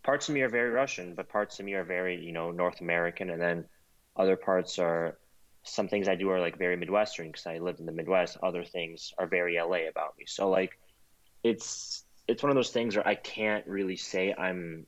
[0.03, 2.79] parts of me are very russian but parts of me are very you know north
[2.81, 3.65] american and then
[4.15, 5.17] other parts are
[5.63, 8.63] some things i do are like very midwestern because i lived in the midwest other
[8.63, 10.79] things are very la about me so like
[11.43, 14.85] it's it's one of those things where I can't really say I'm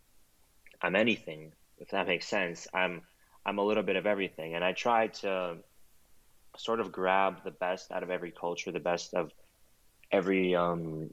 [0.80, 2.68] I'm anything, if that makes sense.
[2.74, 3.02] I'm
[3.46, 5.58] I'm a little bit of everything, and I try to
[6.56, 9.32] sort of grab the best out of every culture, the best of
[10.12, 11.10] every um,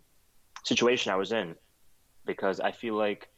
[0.65, 1.55] situation I was in,
[2.27, 3.29] because I feel like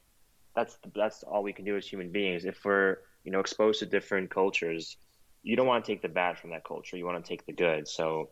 [0.53, 2.43] that's that's all we can do as human beings.
[2.43, 4.97] If we're you know exposed to different cultures,
[5.43, 6.97] you don't want to take the bad from that culture.
[6.97, 7.87] You want to take the good.
[7.87, 8.29] So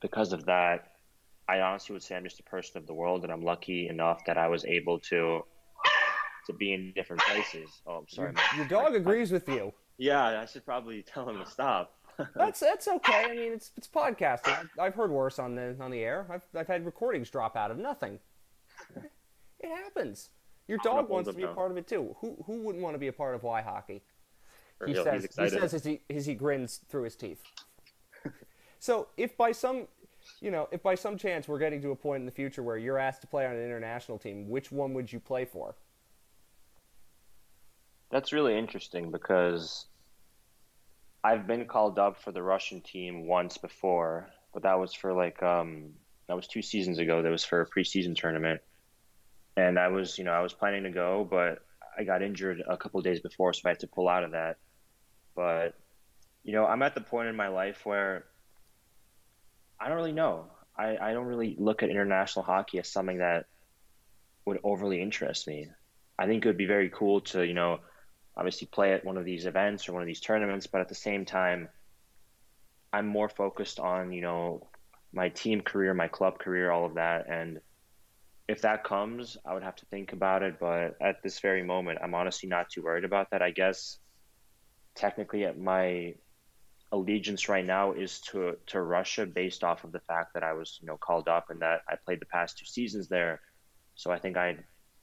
[0.00, 0.92] because of that,
[1.48, 4.24] I honestly would say I'm just a person of the world, and I'm lucky enough
[4.26, 5.42] that I was able to
[6.46, 7.68] to be in different places.
[7.86, 8.32] Oh, I'm sorry.
[8.56, 9.72] Your, your dog agrees with you.
[9.98, 11.92] Yeah, I should probably tell him to stop.
[12.34, 13.24] that's that's okay.
[13.30, 14.68] I mean, it's it's podcasting.
[14.78, 16.26] I've heard worse on the on the air.
[16.30, 18.18] I've I've had recordings drop out of nothing.
[19.58, 20.30] It happens.
[20.68, 22.16] Your dog wants to be a part of it too.
[22.20, 24.02] Who who wouldn't want to be a part of Y hockey?
[24.84, 27.42] He says he says as he as he grins through his teeth.
[28.78, 29.86] so if by some
[30.40, 32.76] you know, if by some chance we're getting to a point in the future where
[32.76, 35.76] you're asked to play on an international team, which one would you play for?
[38.10, 39.86] That's really interesting because
[41.24, 45.42] I've been called up for the Russian team once before, but that was for like
[45.42, 45.94] um,
[46.28, 47.22] that was two seasons ago.
[47.22, 48.60] That was for a preseason tournament,
[49.56, 51.60] and I was you know I was planning to go, but
[51.98, 54.58] I got injured a couple days before, so I had to pull out of that.
[55.34, 55.74] But
[56.44, 58.24] you know I'm at the point in my life where
[59.80, 60.46] I don't really know.
[60.78, 63.46] I, I don't really look at international hockey as something that
[64.44, 65.68] would overly interest me.
[66.18, 67.80] I think it would be very cool to you know
[68.36, 70.94] obviously play at one of these events or one of these tournaments, but at the
[70.94, 71.68] same time,
[72.92, 74.68] I'm more focused on, you know,
[75.12, 77.28] my team career, my club career, all of that.
[77.28, 77.60] And
[78.48, 80.58] if that comes, I would have to think about it.
[80.58, 83.42] But at this very moment, I'm honestly not too worried about that.
[83.42, 83.98] I guess
[84.94, 86.14] technically my
[86.92, 90.78] allegiance right now is to to Russia based off of the fact that I was,
[90.80, 93.40] you know, called up and that I played the past two seasons there.
[93.96, 94.56] So I think I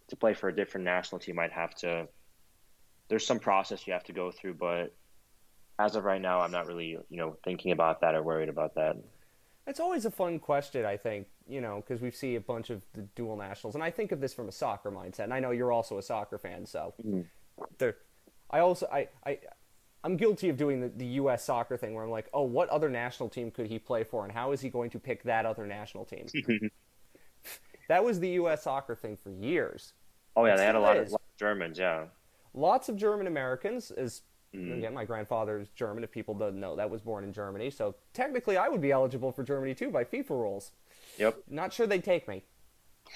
[0.08, 2.08] to play for a different national team I'd have to
[3.10, 4.96] there's some process you have to go through, but
[5.80, 8.76] as of right now, I'm not really, you know, thinking about that or worried about
[8.76, 8.96] that.
[9.68, 12.82] It's always a fun question, I think, you know, because we see a bunch of
[12.94, 15.26] the dual nationals, and I think of this from a soccer mindset.
[15.26, 17.22] And I know you're also a soccer fan, so mm-hmm.
[17.78, 17.98] there.
[18.50, 19.40] I also I I
[20.04, 21.44] I'm guilty of doing the, the U.S.
[21.44, 24.32] soccer thing where I'm like, oh, what other national team could he play for, and
[24.32, 26.28] how is he going to pick that other national team?
[27.88, 28.64] that was the U.S.
[28.64, 29.94] soccer thing for years.
[30.36, 32.06] Oh yeah, they had a lot, of, lot of Germans, yeah
[32.54, 33.92] lots of German Americans.
[33.92, 34.22] Is
[34.56, 34.78] mm.
[34.78, 36.04] again, my grandfather is German.
[36.04, 37.70] If people don't know, that was born in Germany.
[37.70, 40.72] So technically, I would be eligible for Germany too by FIFA rules.
[41.18, 41.44] Yep.
[41.50, 42.44] Not sure they'd take me.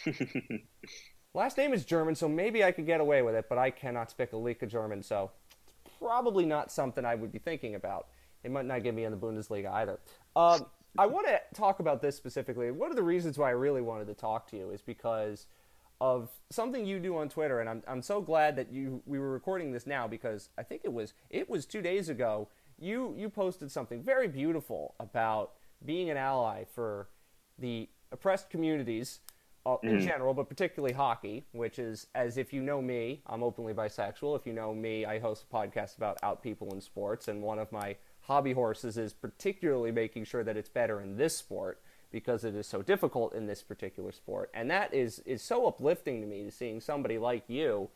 [1.34, 4.10] Last name is German, so maybe I could get away with it, but I cannot
[4.10, 5.32] speak a lick of German, so
[5.86, 8.08] it's probably not something I would be thinking about.
[8.44, 10.00] It might not get me in the Bundesliga either.
[10.36, 10.66] Um,
[10.98, 12.72] I want to talk about this specifically.
[12.72, 15.46] One of the reasons why I really wanted to talk to you is because
[16.00, 19.32] of something you do on Twitter, and I'm I'm so glad that you we were
[19.32, 22.50] recording this now because I think it was it was two days ago.
[22.80, 25.54] You you posted something very beautiful about
[25.86, 27.10] being an ally for
[27.60, 29.20] the oppressed communities
[29.66, 30.06] uh, in mm.
[30.06, 34.40] general, but particularly hockey, which is as if you know me, I'm openly bisexual.
[34.40, 37.60] If you know me, I host a podcast about out people in sports, and one
[37.60, 42.44] of my hobby horses is particularly making sure that it's better in this sport because
[42.44, 44.50] it is so difficult in this particular sport.
[44.54, 47.90] And that is, is so uplifting to me to seeing somebody like you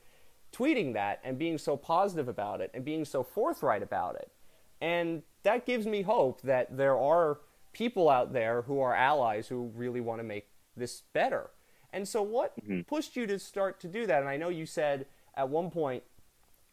[0.52, 4.32] tweeting that and being so positive about it and being so forthright about it.
[4.82, 7.40] And that gives me hope that there are
[7.74, 11.50] people out there who are allies who really want to make this better.
[11.94, 12.82] And so, what mm-hmm.
[12.82, 14.22] pushed you to start to do that?
[14.22, 15.06] And I know you said
[15.36, 16.04] at one point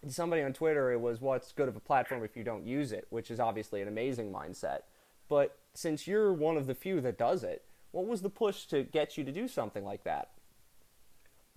[0.07, 3.07] somebody on Twitter it was what's good of a platform if you don't use it,
[3.11, 4.81] which is obviously an amazing mindset.
[5.29, 8.85] But since you're one of the few that does it, what was the push to
[8.85, 10.31] get you to do something like that?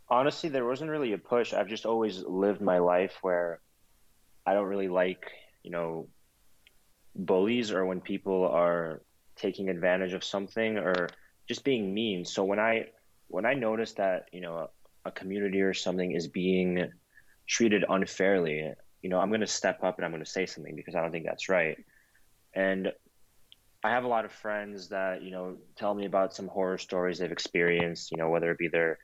[0.09, 1.53] Honestly, there wasn't really a push.
[1.53, 3.59] I've just always lived my life where
[4.45, 5.31] I don't really like,
[5.63, 6.07] you know,
[7.15, 9.01] bullies or when people are
[9.35, 11.09] taking advantage of something or
[11.47, 12.25] just being mean.
[12.25, 12.87] So when I
[13.27, 14.69] when I notice that, you know, a,
[15.05, 16.91] a community or something is being
[17.47, 20.75] treated unfairly, you know, I'm going to step up and I'm going to say something
[20.75, 21.77] because I don't think that's right.
[22.53, 22.91] And
[23.83, 27.17] I have a lot of friends that you know tell me about some horror stories
[27.17, 28.11] they've experienced.
[28.11, 28.99] You know, whether it be their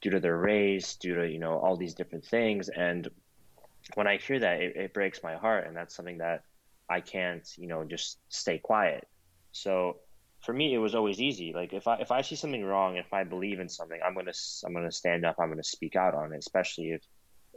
[0.00, 2.68] due to their race, due to you know all these different things.
[2.68, 3.08] And
[3.94, 6.42] when I hear that, it, it breaks my heart, and that's something that
[6.90, 9.08] I can't you know just stay quiet.
[9.52, 9.98] So
[10.40, 11.52] for me, it was always easy.
[11.54, 14.32] Like if I if I see something wrong, if I believe in something, I'm gonna
[14.64, 15.36] I'm gonna stand up.
[15.38, 17.02] I'm gonna speak out on it, especially if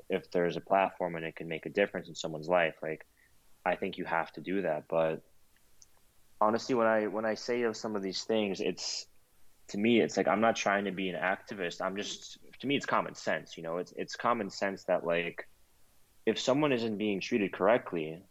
[0.09, 2.75] if there's a platform and it can make a difference in someone's life.
[2.81, 3.05] Like
[3.65, 5.21] I think you have to do that, but
[6.41, 9.05] honestly, when I when I say of some of these things, it's
[9.69, 11.81] to me, it's like I'm not trying to be an activist.
[11.81, 13.55] I'm just to me, it's common sense.
[13.55, 15.47] You know, it's it's common sense that like
[16.25, 18.21] if someone isn't being treated correctly,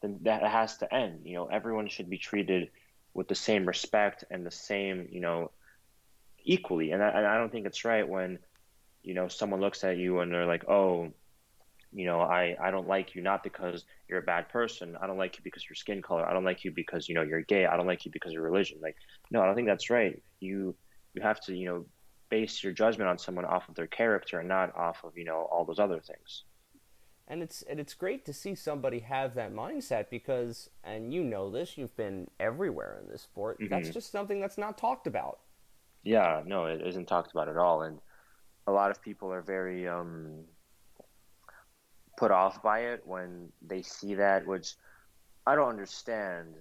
[0.00, 1.20] then that has to end.
[1.24, 2.70] You know, everyone should be treated
[3.16, 5.50] with the same respect and the same, you know,
[6.44, 6.90] equally.
[6.90, 8.38] And I, and I don't think it's right when,
[9.02, 11.12] you know, someone looks at you and they're like, oh,
[11.92, 14.98] you know, I, I don't like you not because you're a bad person.
[15.00, 16.28] I don't like you because your skin color.
[16.28, 17.64] I don't like you because, you know, you're gay.
[17.64, 18.80] I don't like you because of religion.
[18.82, 18.96] Like,
[19.30, 20.22] no, I don't think that's right.
[20.40, 20.74] You,
[21.14, 21.86] you have to, you know,
[22.28, 25.48] base your judgment on someone off of their character and not off of you know
[25.50, 26.42] all those other things
[27.28, 31.50] and it's and it's great to see somebody have that mindset because and you know
[31.50, 33.58] this you've been everywhere in this sport.
[33.58, 33.72] Mm-hmm.
[33.72, 35.40] that's just something that's not talked about.
[36.02, 37.82] Yeah no it isn't talked about at all.
[37.82, 37.98] And
[38.66, 40.44] a lot of people are very um,
[42.16, 44.74] put off by it when they see that which
[45.46, 46.54] i don't understand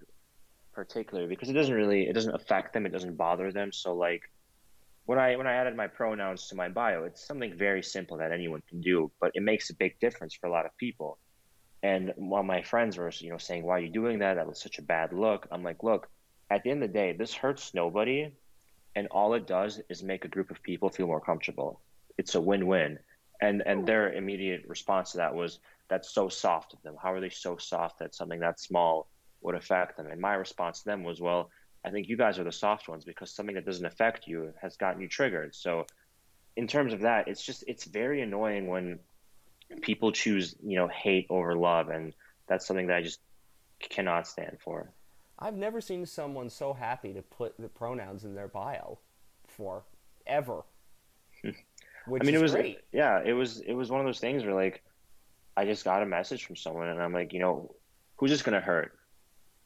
[0.76, 2.86] particularly because it doesn't really it doesn't affect them.
[2.86, 3.72] It doesn't bother them.
[3.72, 4.30] So like
[5.06, 8.32] when I when I added my pronouns to my bio, it's something very simple that
[8.32, 11.20] anyone can do, but it makes a big difference for a lot of people.
[11.84, 14.36] And while my friends were, you know, saying, "Why are you doing that?
[14.36, 16.10] That was such a bad look," I'm like, "Look,
[16.50, 18.36] at the end of the day, this hurts nobody,
[18.96, 21.82] and all it does is make a group of people feel more comfortable.
[22.18, 23.00] It's a win-win."
[23.42, 26.96] And and their immediate response to that was, "That's so soft of them.
[27.02, 29.08] How are they so soft that something that small
[29.42, 31.52] would affect them?" And my response to them was, "Well."
[31.86, 34.76] I think you guys are the soft ones because something that doesn't affect you has
[34.76, 35.54] gotten you triggered.
[35.54, 35.86] So,
[36.56, 39.00] in terms of that, it's just it's very annoying when
[39.82, 42.14] people choose you know hate over love, and
[42.48, 43.20] that's something that I just
[43.80, 44.90] cannot stand for.
[45.38, 48.98] I've never seen someone so happy to put the pronouns in their bio
[49.48, 49.84] for
[50.26, 50.64] ever.
[51.44, 51.52] I
[52.24, 52.80] mean, it was great.
[52.92, 54.84] yeah, it was it was one of those things where like
[55.56, 57.76] I just got a message from someone, and I'm like, you know,
[58.16, 58.98] who's this gonna hurt?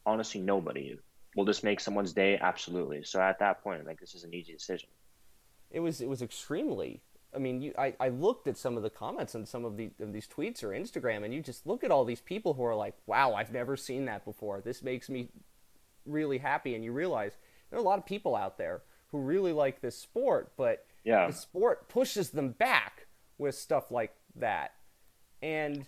[0.06, 0.98] Honestly, nobody
[1.36, 2.38] will this make someone's day?
[2.40, 3.04] Absolutely.
[3.04, 4.90] So at that point, like this is an easy decision.
[5.72, 7.02] It was it was extremely.
[7.34, 9.92] I mean, you, I, I looked at some of the comments on some of, the,
[10.00, 12.76] of these tweets or Instagram, and you just look at all these people who are
[12.76, 14.62] like, "Wow, I've never seen that before.
[14.62, 15.30] This makes me
[16.06, 17.38] really happy." And you realize
[17.70, 21.28] there are a lot of people out there who really like this sport, but yeah.
[21.28, 24.74] the sport pushes them back with stuff like that.
[25.42, 25.86] And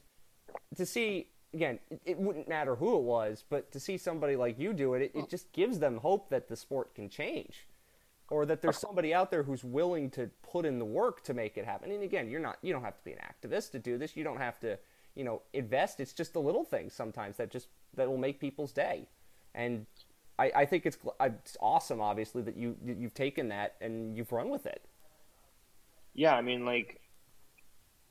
[0.76, 4.60] to see again, it, it, wouldn't matter who it was, but to see somebody like
[4.60, 7.68] you do it, it, it just gives them hope that the sport can change,
[8.30, 11.58] or that there's somebody out there who's willing to put in the work to make
[11.58, 11.92] it happen.
[11.92, 14.16] And again, you're not, you don't have to be an activist to do this.
[14.16, 14.78] You don't have to,
[15.16, 16.00] you know, invest.
[16.00, 19.08] It's just the little things sometimes that just that will make people's day.
[19.54, 19.86] And
[20.40, 24.50] I, I think it's, it's awesome, obviously, that you you've taken that and you've run
[24.50, 24.82] with it.
[26.14, 27.02] Yeah, I mean, like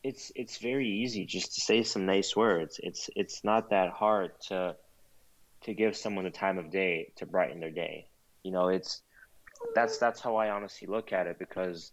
[0.03, 2.81] it's it's very easy just to say some nice words.
[2.83, 4.77] It's it's not that hard to
[5.65, 8.09] to give someone the time of day to brighten their day.
[8.43, 9.03] You know, it's
[9.75, 11.93] that's that's how I honestly look at it because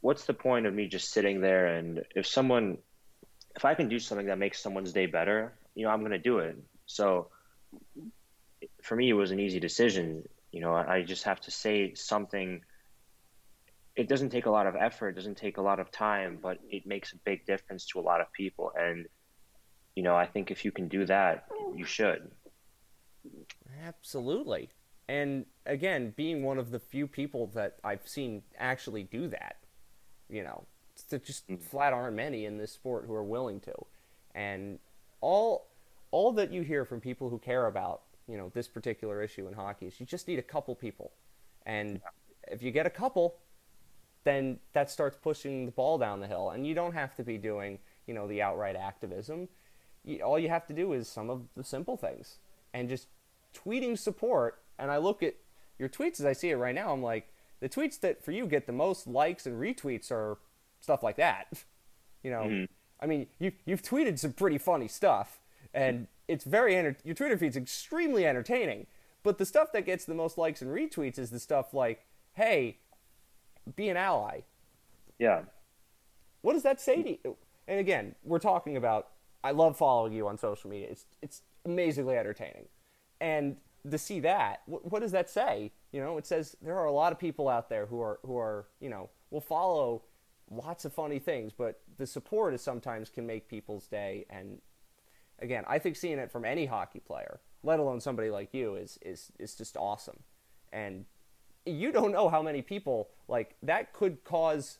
[0.00, 2.78] what's the point of me just sitting there and if someone
[3.56, 6.18] if I can do something that makes someone's day better, you know, I'm going to
[6.18, 6.56] do it.
[6.86, 7.28] So
[8.82, 10.24] for me it was an easy decision.
[10.50, 12.62] You know, I just have to say something
[13.98, 16.58] it doesn't take a lot of effort, it doesn't take a lot of time, but
[16.70, 18.72] it makes a big difference to a lot of people.
[18.78, 19.06] And,
[19.96, 22.30] you know, I think if you can do that, you should.
[23.84, 24.70] Absolutely.
[25.08, 29.56] And again, being one of the few people that I've seen actually do that,
[30.30, 30.64] you know,
[31.10, 31.60] to just mm-hmm.
[31.60, 33.74] flat aren't many in this sport who are willing to.
[34.32, 34.78] And
[35.20, 35.66] all
[36.12, 39.54] all that you hear from people who care about, you know, this particular issue in
[39.54, 41.10] hockey is you just need a couple people.
[41.66, 42.00] And
[42.46, 43.36] if you get a couple,
[44.28, 46.50] then that starts pushing the ball down the hill.
[46.50, 49.48] And you don't have to be doing, you know, the outright activism.
[50.04, 52.38] You, all you have to do is some of the simple things
[52.74, 53.08] and just
[53.54, 54.60] tweeting support.
[54.78, 55.36] And I look at
[55.78, 56.92] your tweets as I see it right now.
[56.92, 60.38] I'm like, the tweets that for you get the most likes and retweets are
[60.80, 61.46] stuff like that.
[62.24, 62.64] You know, mm-hmm.
[63.00, 65.38] I mean, you you've tweeted some pretty funny stuff,
[65.72, 68.88] and it's very enter- your Twitter feed's extremely entertaining.
[69.22, 72.78] But the stuff that gets the most likes and retweets is the stuff like, "Hey,
[73.76, 74.40] be an ally.
[75.18, 75.42] Yeah.
[76.42, 77.36] What does that say to you?
[77.66, 79.08] And again, we're talking about.
[79.44, 80.88] I love following you on social media.
[80.90, 82.66] It's it's amazingly entertaining,
[83.20, 83.56] and
[83.88, 85.72] to see that, what, what does that say?
[85.92, 88.36] You know, it says there are a lot of people out there who are who
[88.36, 90.02] are you know will follow
[90.50, 94.26] lots of funny things, but the support is sometimes can make people's day.
[94.30, 94.60] And
[95.38, 98.98] again, I think seeing it from any hockey player, let alone somebody like you, is
[99.02, 100.20] is is just awesome.
[100.72, 101.04] And
[101.70, 104.78] you don't know how many people like that could cause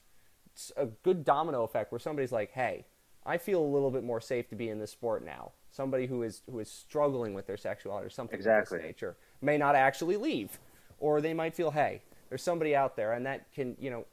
[0.76, 2.86] a good domino effect where somebody's like, "Hey,
[3.24, 6.22] I feel a little bit more safe to be in this sport now." Somebody who
[6.22, 8.78] is who is struggling with their sexuality or something exactly.
[8.78, 10.58] of this nature may not actually leave,
[10.98, 14.06] or they might feel, "Hey, there's somebody out there," and that can you know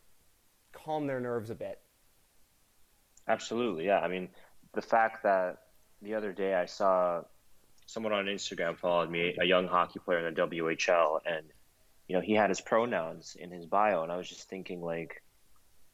[0.71, 1.80] calm their nerves a bit.
[3.28, 3.99] Absolutely, yeah.
[3.99, 4.30] I mean,
[4.73, 5.63] the fact that
[6.01, 7.23] the other day I saw
[7.86, 11.45] someone on Instagram followed me, a young hockey player in the WHL, and
[12.07, 15.21] you know, he had his pronouns in his bio, and I was just thinking like,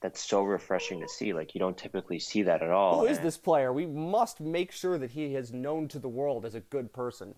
[0.01, 1.33] that's so refreshing to see.
[1.33, 2.99] Like you don't typically see that at all.
[2.99, 3.71] Who is this player?
[3.71, 7.35] We must make sure that he is known to the world as a good person.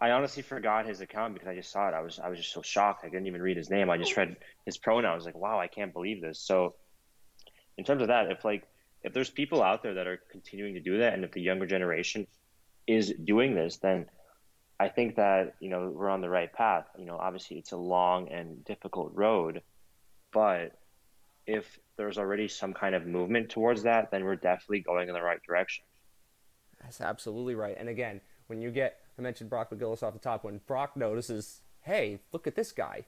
[0.00, 1.94] I honestly forgot his account because I just saw it.
[1.94, 3.04] I was I was just so shocked.
[3.04, 3.90] I didn't even read his name.
[3.90, 5.12] I just read his pronouns.
[5.12, 6.38] I was like, wow, I can't believe this.
[6.38, 6.74] So,
[7.76, 8.64] in terms of that, if like
[9.02, 11.66] if there's people out there that are continuing to do that, and if the younger
[11.66, 12.26] generation
[12.86, 14.06] is doing this, then
[14.80, 16.86] I think that you know we're on the right path.
[16.96, 19.62] You know, obviously it's a long and difficult road,
[20.32, 20.78] but
[21.46, 25.22] if there's already some kind of movement towards that, then we're definitely going in the
[25.22, 25.84] right direction.
[26.82, 27.76] That's absolutely right.
[27.78, 31.62] And again, when you get I mentioned Brock McGillis off the top, when Brock notices,
[31.82, 33.04] hey, look at this guy,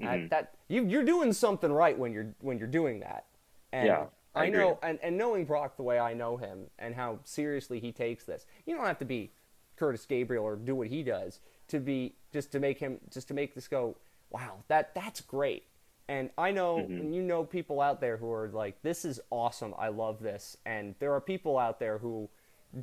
[0.00, 0.28] mm-hmm.
[0.28, 3.26] that you, you're doing something right when you're when you're doing that.
[3.72, 4.04] And yeah.
[4.34, 7.80] I, I know, and, and knowing Brock the way I know him and how seriously
[7.80, 9.32] he takes this, you don't have to be
[9.80, 13.34] Kurtis Gabriel or do what he does to be just to make him just to
[13.34, 13.96] make this go.
[14.30, 15.64] Wow, that that's great.
[16.08, 17.12] And I know mm-hmm.
[17.12, 19.74] you know people out there who are like, this is awesome.
[19.78, 20.56] I love this.
[20.66, 22.28] And there are people out there who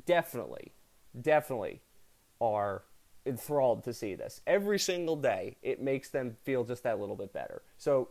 [0.06, 0.72] definitely,
[1.20, 1.82] definitely
[2.40, 2.84] are
[3.26, 4.40] enthralled to see this.
[4.46, 7.60] Every single day, it makes them feel just that little bit better.
[7.76, 8.08] So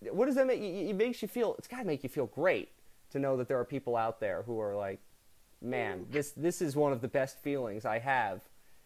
[0.00, 0.62] what does that make?
[0.62, 1.54] It makes you feel.
[1.58, 2.70] It's got to make you feel great
[3.10, 5.00] to know that there are people out there who are like,
[5.60, 8.40] man, this this is one of the best feelings I have,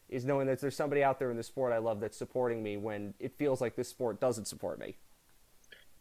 [0.09, 2.77] is knowing that there's somebody out there in the sport I love that's supporting me
[2.77, 4.97] when it feels like this sport doesn't support me.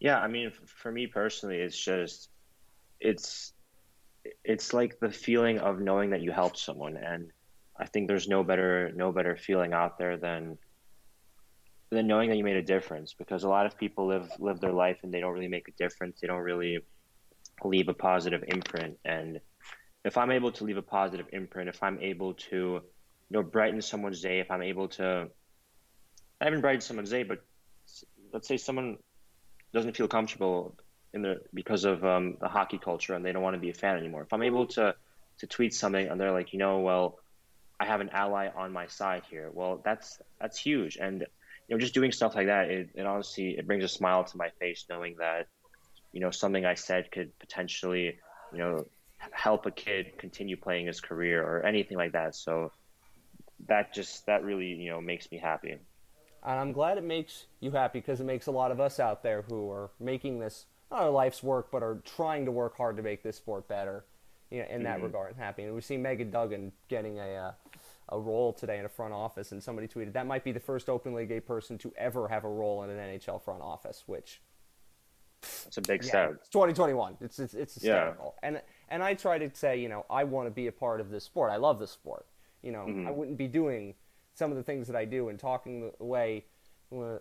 [0.00, 2.28] Yeah, I mean, for me personally, it's just,
[2.98, 3.52] it's,
[4.44, 7.30] it's like the feeling of knowing that you helped someone, and
[7.78, 10.58] I think there's no better no better feeling out there than
[11.90, 14.72] than knowing that you made a difference because a lot of people live live their
[14.72, 16.20] life and they don't really make a difference.
[16.20, 16.78] They don't really
[17.64, 18.98] leave a positive imprint.
[19.04, 19.40] And
[20.04, 22.82] if I'm able to leave a positive imprint, if I'm able to, you
[23.30, 25.28] know, brighten someone's day, if I'm able to,
[26.40, 27.44] I haven't brightened someone's day, but
[28.32, 28.98] let's say someone
[29.72, 30.76] doesn't feel comfortable
[31.14, 33.74] in the because of um, the hockey culture and they don't want to be a
[33.74, 34.22] fan anymore.
[34.22, 34.94] If I'm able to
[35.38, 37.18] to tweet something and they're like, you know, well,
[37.78, 39.50] I have an ally on my side here.
[39.52, 41.20] Well, that's that's huge, and
[41.68, 44.36] you know, just doing stuff like that, it, it honestly it brings a smile to
[44.36, 45.46] my face knowing that,
[46.12, 48.18] you know, something I said could potentially,
[48.52, 48.86] you know,
[49.30, 52.34] help a kid continue playing his career or anything like that.
[52.34, 52.72] So
[53.68, 55.76] that just that really you know makes me happy.
[56.44, 59.22] And I'm glad it makes you happy because it makes a lot of us out
[59.22, 62.96] there who are making this not our life's work, but are trying to work hard
[62.96, 64.04] to make this sport better.
[64.50, 65.04] You know, in that mm-hmm.
[65.04, 65.62] regard, happy.
[65.62, 67.52] And we see Megan Duggan getting a uh,
[68.10, 70.90] a role today in a front office, and somebody tweeted that might be the first
[70.90, 74.42] openly gay person to ever have a role in an NHL front office, which
[75.66, 76.30] it's a big yeah, step.
[76.40, 77.16] It's 2021.
[77.20, 78.34] It's it's, it's hysterical.
[78.42, 78.48] Yeah.
[78.48, 78.62] And
[78.92, 81.24] and I try to say, you know, I want to be a part of this
[81.24, 81.50] sport.
[81.50, 82.26] I love this sport.
[82.62, 83.08] You know, mm-hmm.
[83.08, 83.94] I wouldn't be doing
[84.34, 86.44] some of the things that I do and talking the way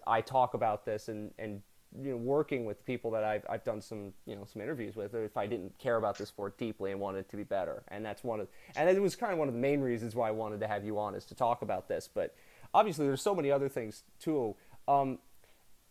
[0.06, 1.62] I talk about this and and
[2.02, 5.14] you know working with people that I've I've done some you know some interviews with
[5.14, 8.04] if I didn't care about the sport deeply and wanted it to be better and
[8.04, 10.32] that's one of and it was kind of one of the main reasons why I
[10.32, 12.36] wanted to have you on is to talk about this but
[12.74, 14.56] obviously there's so many other things too
[14.88, 15.20] um,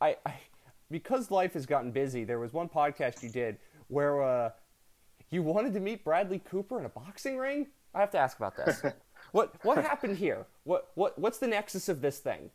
[0.00, 0.34] I, I
[0.90, 3.58] because life has gotten busy there was one podcast you did
[3.88, 4.50] where uh,
[5.30, 7.68] you wanted to meet Bradley Cooper in a boxing ring?
[7.94, 8.82] I have to ask about this.
[9.32, 10.46] What what happened here?
[10.64, 12.50] What what what's the nexus of this thing?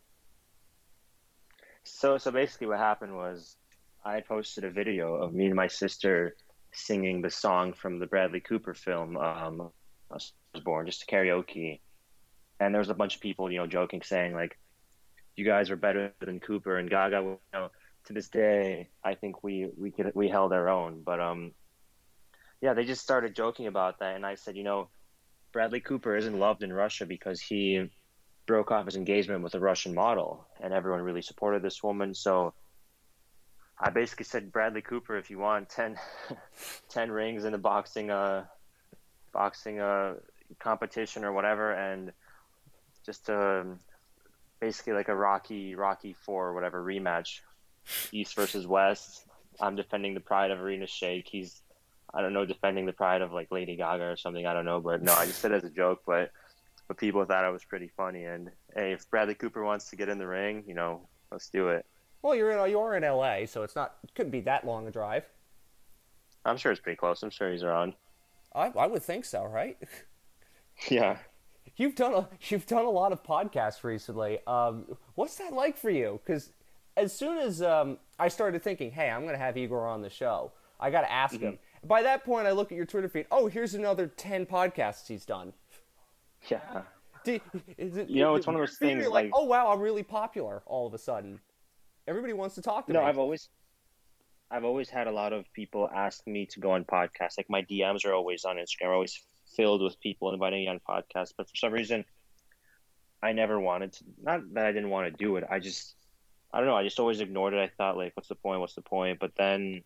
[1.83, 3.55] So so basically, what happened was
[4.03, 6.35] I posted a video of me and my sister
[6.73, 9.71] singing the song from the Bradley Cooper film, um,
[10.11, 11.79] I was born, just a karaoke,
[12.59, 14.57] and there was a bunch of people, you know, joking, saying like,
[15.35, 17.71] "You guys are better than Cooper and Gaga." You know,
[18.05, 21.53] to this day, I think we we could we held our own, but um,
[22.61, 24.89] yeah, they just started joking about that, and I said, you know,
[25.51, 27.89] Bradley Cooper isn't loved in Russia because he
[28.45, 32.13] broke off his engagement with a Russian model, and everyone really supported this woman.
[32.13, 32.53] So
[33.79, 35.97] I basically said, Bradley Cooper, if you want 10,
[36.89, 38.45] 10 rings in the boxing, uh,
[39.33, 40.15] boxing uh,
[40.59, 42.11] competition or whatever, and
[43.05, 43.79] just um,
[44.59, 47.41] basically like a Rocky Rocky Four whatever rematch,
[48.11, 49.25] East versus West.
[49.59, 51.27] I'm defending the pride of Irina Shayk.
[51.27, 51.61] He's
[52.15, 54.45] I don't know defending the pride of like Lady Gaga or something.
[54.45, 56.31] I don't know, but no, I just said it as a joke, but
[56.87, 58.23] but people thought it was pretty funny.
[58.23, 61.69] And hey, if Bradley Cooper wants to get in the ring, you know, let's do
[61.69, 61.85] it.
[62.21, 64.87] Well, you're in you are in L.A., so it's not it couldn't be that long
[64.87, 65.25] a drive.
[66.45, 67.21] I'm sure it's pretty close.
[67.21, 67.93] I'm sure he's around.
[68.53, 69.77] I I would think so, right?
[70.89, 71.17] yeah.
[71.75, 74.39] You've done a you've done a lot of podcasts recently.
[74.47, 76.21] Um, what's that like for you?
[76.25, 76.51] Because
[76.97, 80.09] as soon as um, I started thinking, hey, I'm going to have Igor on the
[80.09, 81.45] show, I got to ask mm-hmm.
[81.45, 81.59] him.
[81.87, 83.27] By that point, I look at your Twitter feed.
[83.31, 85.53] Oh, here's another ten podcasts he's done.
[86.49, 86.83] Yeah.
[87.23, 87.39] Do,
[87.77, 90.61] it, you know, it's one of those things like, like, oh wow, I'm really popular
[90.65, 91.39] all of a sudden.
[92.07, 93.03] Everybody wants to talk to no, me.
[93.03, 93.49] No, I've always,
[94.51, 97.37] I've always had a lot of people ask me to go on podcasts.
[97.37, 99.19] Like my DMs are always on Instagram, always
[99.55, 101.33] filled with people inviting me on podcasts.
[101.35, 102.05] But for some reason,
[103.23, 104.03] I never wanted to.
[104.21, 105.45] Not that I didn't want to do it.
[105.49, 105.95] I just
[106.53, 106.75] I don't know.
[106.75, 107.59] I just always ignored it.
[107.59, 108.61] I thought like, what's the point?
[108.61, 109.19] What's the point?
[109.19, 109.81] But then,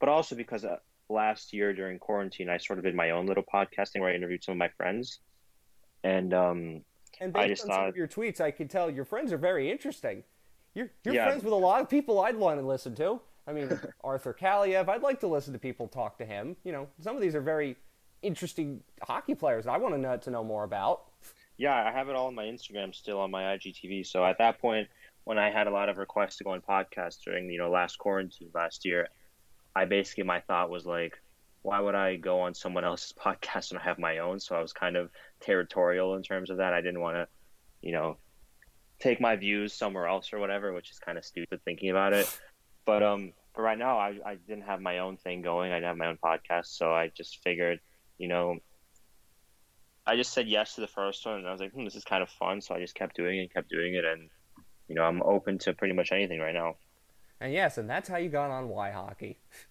[0.00, 0.76] but also because uh,
[1.08, 4.44] last year during quarantine, I sort of did my own little podcasting where I interviewed
[4.44, 5.20] some of my friends,
[6.04, 6.82] and um,
[7.20, 9.32] and based I just on thought some of your tweets, I can tell your friends
[9.32, 10.22] are very interesting.
[10.74, 11.24] You're you're Yeah.
[11.26, 13.20] friends with a lot of people I'd want to listen to.
[13.46, 13.70] I mean,
[14.04, 14.88] Arthur Kaliyev.
[14.88, 16.56] I'd like to listen to people talk to him.
[16.64, 17.76] You know, some of these are very
[18.22, 21.04] interesting hockey players that I want to know to know more about.
[21.56, 24.06] yeah, I have it all on my Instagram still on my IGTV.
[24.06, 24.88] So at that point,
[25.24, 27.96] when I had a lot of requests to go on podcasts during you know last
[27.98, 29.08] quarantine last year,
[29.76, 31.12] I basically my thought was like,
[31.60, 34.40] why would I go on someone else's podcast when I have my own?
[34.40, 35.10] So I was kind of
[35.40, 36.72] territorial in terms of that.
[36.72, 37.28] I didn't want to,
[37.82, 38.16] you know,
[39.00, 42.26] take my views somewhere else or whatever, which is kind of stupid thinking about it.
[42.86, 45.72] But um, but right now I I didn't have my own thing going.
[45.72, 47.80] I didn't have my own podcast, so I just figured,
[48.16, 48.56] you know.
[50.08, 52.04] I just said yes to the first one, and I was like, hmm, this is
[52.04, 52.60] kind of fun.
[52.60, 54.30] So I just kept doing it, and kept doing it, and
[54.88, 56.76] you know, I'm open to pretty much anything right now.
[57.40, 59.38] And yes, and that's how you got on Why Hockey.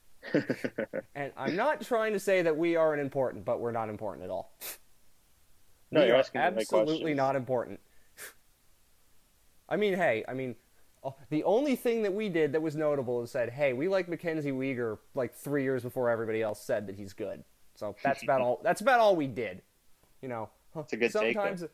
[1.15, 4.29] And I'm not trying to say that we aren't important, but we're not important at
[4.29, 4.57] all.
[5.91, 7.79] No, we you're asking absolutely not important.
[9.69, 10.55] I mean, hey, I mean,
[11.03, 14.07] oh, the only thing that we did that was notable is said, hey, we like
[14.07, 17.43] Mackenzie Weegar like three years before everybody else said that he's good.
[17.75, 18.61] So that's about all.
[18.63, 19.61] That's about all we did.
[20.21, 21.65] You know, It's a good take, sometimes.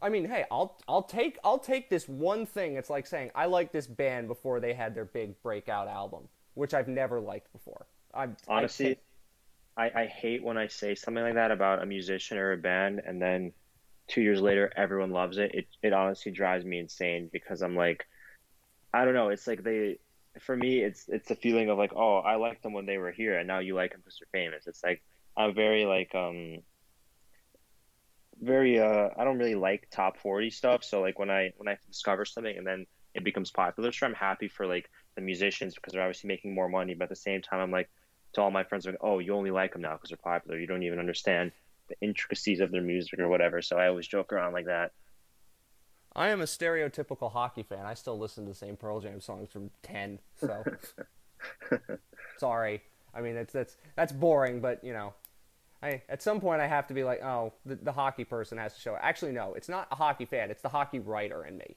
[0.00, 2.76] I mean, hey, I'll I'll take I'll take this one thing.
[2.76, 6.28] It's like saying I like this band before they had their big breakout album,
[6.58, 7.86] which I've never liked before.
[8.12, 8.98] I'm Honestly, can't-
[9.76, 13.00] I, I hate when I say something like that about a musician or a band,
[13.06, 13.52] and then
[14.08, 15.54] two years later everyone loves it.
[15.54, 18.04] It it honestly drives me insane because I'm like,
[18.92, 19.28] I don't know.
[19.28, 19.98] It's like they,
[20.40, 23.12] for me, it's it's a feeling of like, oh, I liked them when they were
[23.12, 24.66] here, and now you like them because they're famous.
[24.66, 25.00] It's like
[25.36, 26.58] I'm very like um
[28.40, 31.76] very uh I don't really like top 40 stuff so like when I when I
[31.88, 34.88] discover something and then it becomes popular sure I'm happy for like
[35.18, 37.90] the musicians because they're obviously making more money but at the same time I'm like
[38.34, 40.66] to all my friends like oh you only like them now because they're popular you
[40.66, 41.50] don't even understand
[41.88, 44.92] the intricacies of their music or whatever so I always joke around like that
[46.18, 47.86] I am a stereotypical hockey fan.
[47.86, 50.18] I still listen to the same Pearl Jam songs from ten.
[50.40, 50.64] So
[52.38, 52.82] sorry.
[53.14, 55.14] I mean that's that's that's boring, but you know,
[55.80, 58.74] I at some point I have to be like, oh, the, the hockey person has
[58.74, 58.96] to show.
[59.00, 60.50] Actually, no, it's not a hockey fan.
[60.50, 61.76] It's the hockey writer in me.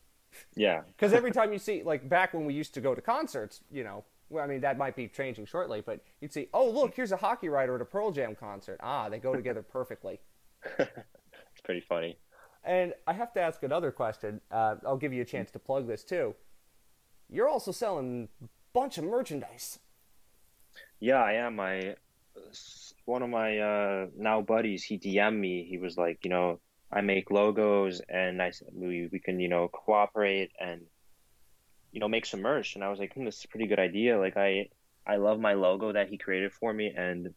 [0.56, 3.62] Yeah Because every time you see, like back when we used to go to concerts,
[3.72, 6.96] you know, well, I mean that might be changing shortly, but you'd see, oh look,
[6.96, 8.80] here's a hockey writer at a Pearl Jam concert.
[8.82, 10.20] Ah, they go together perfectly.
[10.78, 12.18] it's pretty funny
[12.64, 14.42] And I have to ask another question.
[14.52, 16.36] Uh, I'll give you a chance to plug this too.
[17.30, 19.80] You're also selling a bunch of merchandise.
[21.00, 21.60] Yeah, I am.
[21.60, 21.96] I
[23.06, 25.66] one of my uh, now buddies, he DM'd me.
[25.70, 26.60] He was like, you know,
[26.92, 30.82] I make logos, and I said we we can you know cooperate and
[31.92, 32.76] you know make some merch.
[32.76, 34.20] And I was like, hmm, this is a pretty good idea.
[34.20, 34.70] Like I
[35.06, 37.34] I love my logo that he created for me, and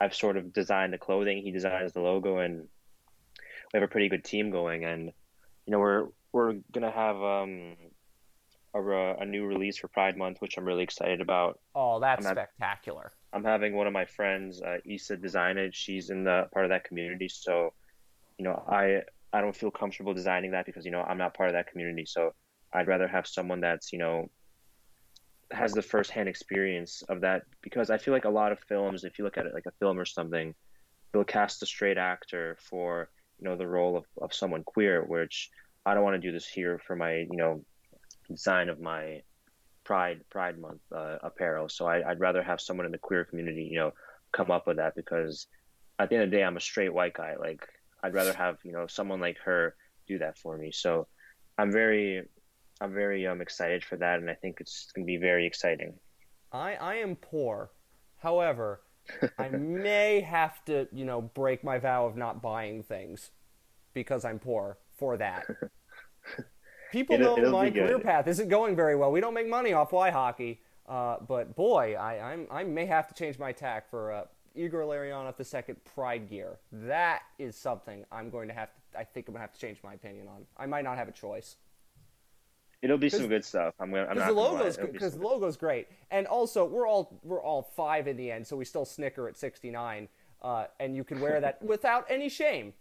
[0.00, 1.42] I've sort of designed the clothing.
[1.42, 2.68] He designs the logo, and
[3.72, 4.84] we have a pretty good team going.
[4.84, 5.12] And
[5.66, 7.76] you know, we're we're gonna have um
[8.74, 11.60] a, a new release for Pride Month, which I'm really excited about.
[11.74, 13.12] Oh, that's I'm spectacular.
[13.32, 15.74] I'm having one of my friends, uh, Issa, design it.
[15.74, 17.72] She's in the part of that community, so
[18.38, 21.48] you know, I I don't feel comfortable designing that because you know I'm not part
[21.48, 22.04] of that community.
[22.06, 22.34] So
[22.72, 24.30] I'd rather have someone that's you know
[25.50, 29.18] has the firsthand experience of that because I feel like a lot of films, if
[29.18, 30.54] you look at it like a film or something,
[31.12, 35.50] they'll cast a straight actor for you know the role of, of someone queer, which
[35.86, 37.64] I don't want to do this here for my you know
[38.28, 39.22] design of my
[39.84, 41.68] Pride Pride Month uh, apparel.
[41.68, 43.92] So I, I'd rather have someone in the queer community, you know,
[44.32, 45.46] come up with that because
[45.98, 47.34] at the end of the day, I'm a straight white guy.
[47.38, 47.68] Like
[48.04, 49.74] I'd rather have you know someone like her
[50.06, 50.70] do that for me.
[50.72, 51.06] So
[51.58, 52.22] I'm very
[52.80, 55.94] I'm very um excited for that, and I think it's gonna be very exciting.
[56.52, 57.70] I I am poor.
[58.18, 58.82] However,
[59.38, 59.48] I
[59.84, 63.30] may have to, you know, break my vow of not buying things
[63.94, 65.46] because I'm poor for that.
[66.92, 69.10] People It'll- know it'll my career path isn't going very well.
[69.10, 73.08] We don't make money off Y hockey, uh, but boy, I I'm, I may have
[73.08, 74.24] to change my tack for uh,
[74.54, 76.58] Igor Larionov the second Pride gear.
[76.72, 78.98] That is something I'm going to have to.
[78.98, 80.46] I think I'm gonna have to change my opinion on.
[80.56, 81.56] I might not have a choice.
[82.82, 83.74] It'll be some good stuff.
[83.80, 84.02] I'm gonna.
[84.02, 87.62] I'm Because not the logo's because the logo's great, and also we're all we're all
[87.62, 90.08] five in the end, so we still snicker at sixty nine,
[90.42, 92.74] uh, and you can wear that without any shame.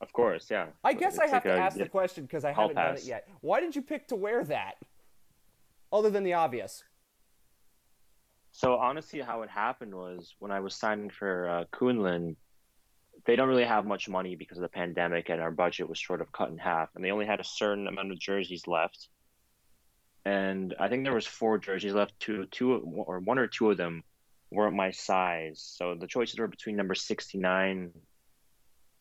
[0.00, 0.66] Of course, yeah.
[0.82, 3.04] I guess I have like to a- ask the question because I haven't done it
[3.04, 3.28] yet.
[3.40, 4.74] Why did you pick to wear that?
[5.92, 6.82] Other than the obvious.
[8.52, 11.64] So honestly, how it happened was when I was signing for uh,
[13.26, 16.20] they don't really have much money because of the pandemic, and our budget was sort
[16.20, 19.08] of cut in half, and they only had a certain amount of jerseys left.
[20.24, 22.18] And I think there was four jerseys left.
[22.20, 24.04] Two, two, or one or two of them
[24.50, 25.60] weren't my size.
[25.76, 27.92] So the choices were between number sixty nine,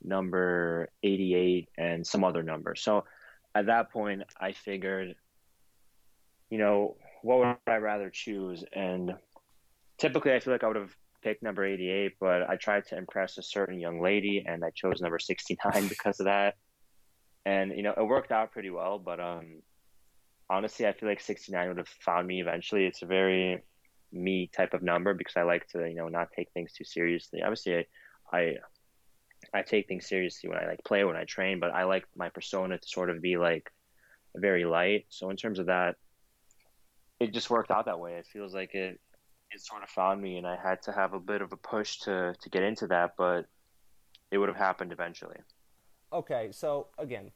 [0.02, 2.76] number eighty eight, and some other number.
[2.76, 3.04] So
[3.54, 5.16] at that point, I figured,
[6.50, 8.64] you know, what would I rather choose?
[8.74, 9.14] And
[10.02, 13.38] typically, I feel like I would have picked number 88, but I tried to impress
[13.38, 16.56] a certain young lady and I chose number 69 because of that.
[17.46, 19.62] And, you know, it worked out pretty well, but um,
[20.50, 22.86] honestly, I feel like 69 would have found me eventually.
[22.86, 23.62] It's a very
[24.12, 27.42] me type of number because I like to, you know, not take things too seriously.
[27.44, 27.86] Obviously, I,
[28.34, 28.56] I,
[29.54, 32.30] I take things seriously when I like play, when I train, but I like my
[32.30, 33.72] persona to sort of be like
[34.36, 35.06] very light.
[35.10, 35.96] So in terms of that,
[37.20, 38.14] it just worked out that way.
[38.14, 39.00] It feels like it
[39.52, 41.98] it sort of found me, and I had to have a bit of a push
[42.00, 43.48] to to get into that, but
[44.32, 45.38] it would have happened eventually.
[46.14, 47.32] Okay, so again,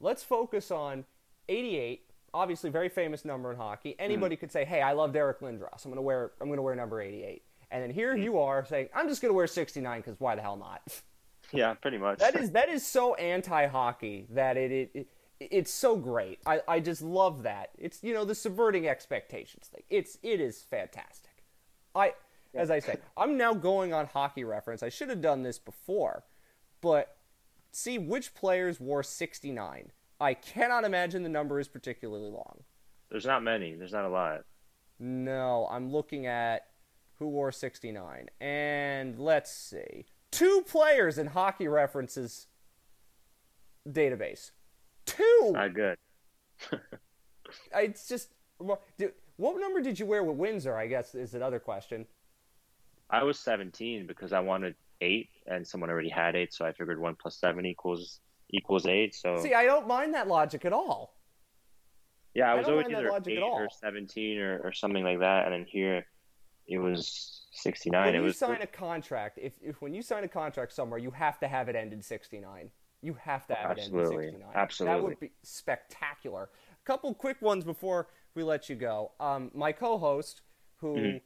[0.00, 1.04] let's focus on
[1.48, 2.02] 88.
[2.34, 3.96] Obviously, very famous number in hockey.
[3.98, 5.84] Anybody mm could say, "Hey, I love Eric Lindros.
[5.84, 8.88] I'm gonna wear I'm gonna wear number 88." And then here mm you are saying,
[8.94, 10.82] "I'm just gonna wear 69 because why the hell not?"
[11.52, 12.18] Yeah, pretty much.
[12.18, 16.40] that is that is so anti-hockey that it, it, it it's so great.
[16.46, 17.70] I, I just love that.
[17.78, 19.82] It's you know the subverting expectations thing.
[19.88, 21.25] It's it is fantastic.
[21.96, 22.12] I,
[22.54, 24.82] as I say, I'm now going on hockey reference.
[24.82, 26.24] I should have done this before,
[26.80, 27.16] but
[27.72, 29.90] see which players wore 69.
[30.20, 32.62] I cannot imagine the number is particularly long.
[33.10, 33.74] There's not many.
[33.74, 34.44] There's not a lot.
[34.98, 36.66] No, I'm looking at
[37.18, 38.28] who wore 69.
[38.40, 40.06] And let's see.
[40.30, 42.46] Two players in hockey references
[43.88, 44.50] database.
[45.06, 45.50] Two.
[45.52, 45.96] Not good.
[47.74, 48.32] it's just
[49.36, 50.76] what number did you wear with Windsor?
[50.76, 52.06] I guess is another question.
[53.10, 57.00] I was 17 because I wanted eight, and someone already had eight, so I figured
[57.00, 58.20] one plus seven equals
[58.50, 59.14] equals eight.
[59.14, 61.14] So see, I don't mind that logic at all.
[62.34, 65.64] Yeah, I was always either eight or 17 or, or something like that, and then
[65.66, 66.04] here
[66.66, 68.04] it was 69.
[68.04, 70.98] When it you was sign a contract, if, if when you sign a contract somewhere,
[70.98, 72.70] you have to have it end in 69.
[73.02, 74.26] You have to have Absolutely.
[74.26, 74.50] it end in 69.
[74.54, 74.94] Absolutely.
[74.94, 76.50] That would be spectacular.
[76.72, 79.12] A couple quick ones before we let you go.
[79.18, 80.42] Um, my co-host,
[80.76, 81.16] who mm-hmm.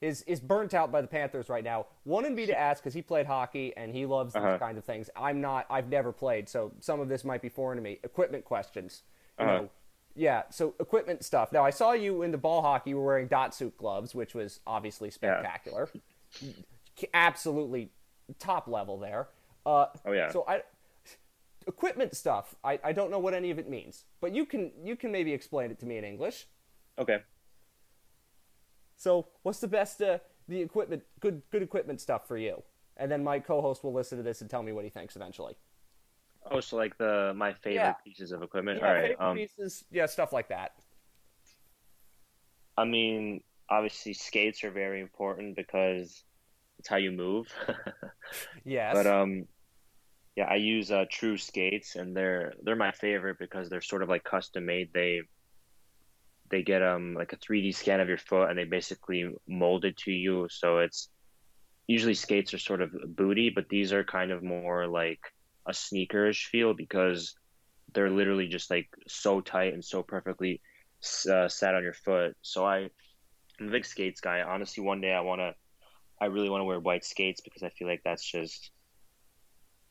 [0.00, 3.02] is is burnt out by the Panthers right now, wanted me to ask because he
[3.02, 4.52] played hockey and he loves uh-huh.
[4.52, 5.10] these kinds of things.
[5.16, 5.66] I'm not.
[5.68, 7.98] I've never played, so some of this might be foreign to me.
[8.04, 9.02] Equipment questions.
[9.38, 9.56] You uh-huh.
[9.58, 9.70] know,
[10.14, 11.52] yeah, so equipment stuff.
[11.52, 12.90] Now I saw you in the ball hockey.
[12.90, 15.88] You were wearing Datsyuk gloves, which was obviously spectacular.
[16.40, 16.50] Yeah.
[17.14, 17.90] Absolutely
[18.38, 19.28] top level there.
[19.64, 20.30] Uh, oh yeah.
[20.30, 20.62] So I
[21.66, 22.54] equipment stuff.
[22.64, 25.32] I, I don't know what any of it means, but you can you can maybe
[25.32, 26.46] explain it to me in English.
[26.98, 27.18] Okay.
[28.96, 30.18] So, what's the best uh,
[30.48, 32.62] the equipment good good equipment stuff for you?
[32.96, 35.56] And then my co-host will listen to this and tell me what he thinks eventually.
[36.50, 37.92] Oh, so like the my favorite yeah.
[38.04, 38.80] pieces of equipment.
[38.80, 40.72] Yeah, All right, um, pieces, yeah, stuff like that.
[42.76, 46.24] I mean, obviously skates are very important because
[46.78, 47.46] it's how you move.
[48.64, 48.94] yes.
[48.94, 49.46] But um,
[50.36, 54.08] yeah, I use uh, True Skates, and they're they're my favorite because they're sort of
[54.08, 54.90] like custom made.
[54.92, 55.20] They
[56.50, 59.96] they get um like a 3D scan of your foot and they basically mold it
[59.98, 60.48] to you.
[60.50, 61.08] So it's
[61.86, 65.20] usually skates are sort of booty, but these are kind of more like
[65.66, 67.34] a sneakerish feel because
[67.92, 70.60] they're literally just like so tight and so perfectly
[71.30, 72.36] uh, set on your foot.
[72.42, 72.90] So I,
[73.58, 74.42] I'm a big skates guy.
[74.42, 75.54] Honestly, one day I want to,
[76.20, 78.70] I really want to wear white skates because I feel like that's just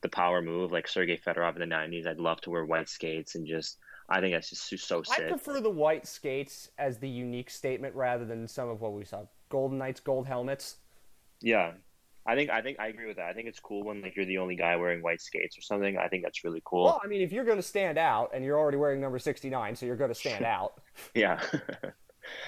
[0.02, 2.06] the power move, like Sergey Fedorov in the '90s.
[2.06, 3.78] I'd love to wear white skates and just
[4.10, 5.26] I think that's just so sick.
[5.26, 9.04] I prefer the white skates as the unique statement rather than some of what we
[9.04, 9.22] saw.
[9.48, 10.76] Golden Knights, gold helmets.
[11.40, 11.72] Yeah,
[12.26, 13.28] I think I think I agree with that.
[13.28, 15.96] I think it's cool when like you're the only guy wearing white skates or something.
[15.96, 16.84] I think that's really cool.
[16.84, 19.48] Well, I mean, if you're going to stand out, and you're already wearing number sixty
[19.48, 20.80] nine, so you're going to stand out.
[21.14, 21.40] yeah.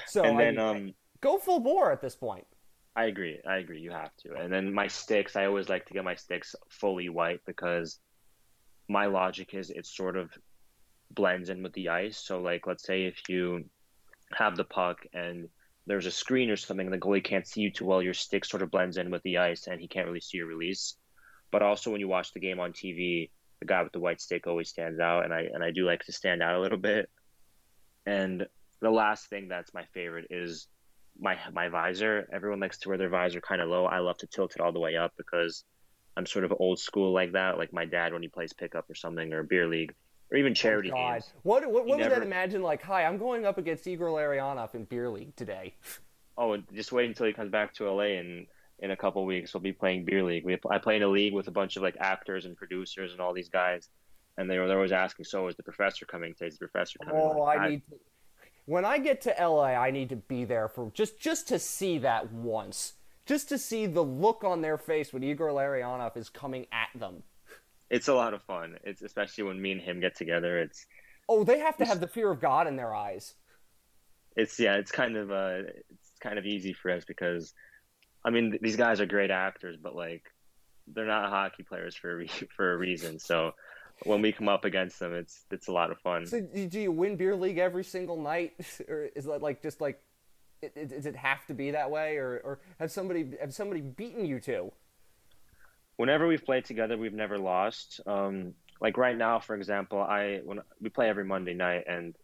[0.06, 2.46] so and then I, um, go full bore at this point.
[2.94, 3.40] I agree.
[3.48, 3.80] I agree.
[3.80, 4.34] You have to.
[4.34, 7.98] And then my sticks, I always like to get my sticks fully white because
[8.88, 10.30] my logic is it's sort of
[11.14, 12.18] blends in with the ice.
[12.18, 13.64] So like let's say if you
[14.34, 15.48] have the puck and
[15.86, 18.44] there's a screen or something and the goalie can't see you too well, your stick
[18.44, 20.96] sort of blends in with the ice and he can't really see your release.
[21.50, 24.46] But also when you watch the game on TV, the guy with the white stick
[24.46, 27.08] always stands out and I and I do like to stand out a little bit.
[28.06, 28.46] And
[28.80, 30.66] the last thing that's my favorite is
[31.18, 32.28] my my visor.
[32.32, 33.84] Everyone likes to wear their visor kind of low.
[33.84, 35.64] I love to tilt it all the way up because
[36.16, 37.58] I'm sort of old school like that.
[37.58, 39.94] Like my dad when he plays pickup or something or beer league,
[40.32, 41.12] or even oh, charity oh, God.
[41.12, 41.32] games.
[41.42, 42.16] What what, what would never...
[42.16, 42.82] that imagine like?
[42.82, 45.74] Hi, I'm going up against Igor Larionov in beer league today.
[46.38, 48.46] Oh, just wait until he comes back to LA and
[48.78, 50.46] in a couple weeks we'll be playing beer league.
[50.46, 53.20] We I play in a league with a bunch of like actors and producers and
[53.20, 53.90] all these guys,
[54.38, 56.32] and they were they're always asking, "So is the professor coming?
[56.32, 56.46] Today?
[56.46, 57.82] Is the professor coming?" Oh, like, I need.
[57.90, 57.96] To,
[58.64, 61.98] when I get to LA, I need to be there for just just to see
[61.98, 62.94] that once,
[63.26, 67.24] just to see the look on their face when Igor Larionov is coming at them.
[67.92, 68.78] It's a lot of fun.
[68.84, 70.58] It's especially when me and him get together.
[70.58, 70.86] It's
[71.28, 73.34] oh, they have to have the fear of God in their eyes.
[74.34, 77.52] It's yeah, it's kind of uh, it's kind of easy for us because,
[78.24, 80.22] I mean, these guys are great actors, but like,
[80.86, 83.18] they're not hockey players for a re- for a reason.
[83.18, 83.52] So
[84.04, 86.26] when we come up against them, it's it's a lot of fun.
[86.26, 88.54] So do you win beer league every single night,
[88.88, 90.02] or is that like just like,
[90.74, 94.40] does it have to be that way, or or have somebody have somebody beaten you
[94.40, 94.72] to?
[95.96, 98.00] Whenever we've played together, we've never lost.
[98.06, 102.14] Um, like right now, for example, I when we play every Monday night, and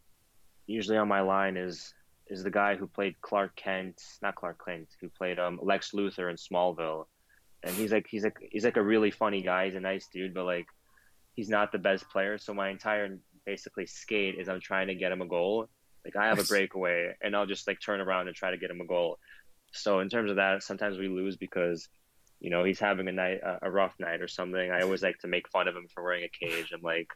[0.66, 1.94] usually on my line is
[2.26, 6.30] is the guy who played Clark Kent, not Clark Kent, who played um, Lex Luthor
[6.30, 7.06] in Smallville,
[7.62, 9.66] and he's like he's like he's like a really funny guy.
[9.66, 10.66] He's a nice dude, but like
[11.34, 12.36] he's not the best player.
[12.36, 13.16] So my entire
[13.46, 15.68] basically skate is I'm trying to get him a goal.
[16.04, 18.70] Like I have a breakaway and I'll just like turn around and try to get
[18.70, 19.18] him a goal.
[19.72, 21.88] So in terms of that, sometimes we lose because,
[22.40, 24.70] you know, he's having a night, a rough night or something.
[24.70, 26.70] I always like to make fun of him for wearing a cage.
[26.72, 27.08] I'm like,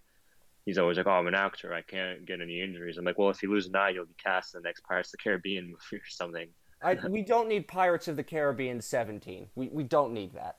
[0.65, 1.73] he's always like, oh, I'm an actor.
[1.73, 2.99] I can't get any injuries.
[2.99, 5.09] I'm like, well, if you lose an eye, you'll be cast in the next Pirates
[5.09, 6.49] of the Caribbean movie or something.
[6.83, 9.49] I, we don't need Pirates of the Caribbean 17.
[9.55, 10.57] We, we don't need that.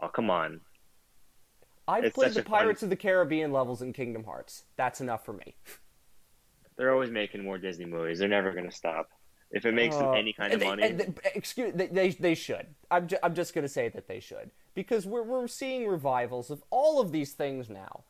[0.00, 0.60] Oh, come on.
[1.86, 2.86] I've it's played the Pirates fun...
[2.86, 4.64] of the Caribbean levels in Kingdom Hearts.
[4.76, 5.56] That's enough for me.
[6.76, 8.18] They're always making more Disney movies.
[8.18, 9.08] They're never going to stop.
[9.50, 12.34] If it makes uh, them any kind of they, money, they, excuse they, they, they
[12.34, 12.66] should.
[12.90, 16.50] I'm, ju- I'm just going to say that they should because we're we're seeing revivals
[16.50, 18.04] of all of these things now.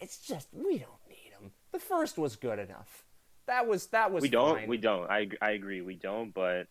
[0.00, 1.52] It's just we don't need them.
[1.72, 3.04] The first was good enough.
[3.46, 4.22] That was that was.
[4.22, 4.58] We don't.
[4.58, 4.68] Fine.
[4.68, 5.10] We don't.
[5.10, 5.80] I I agree.
[5.80, 6.32] We don't.
[6.32, 6.68] But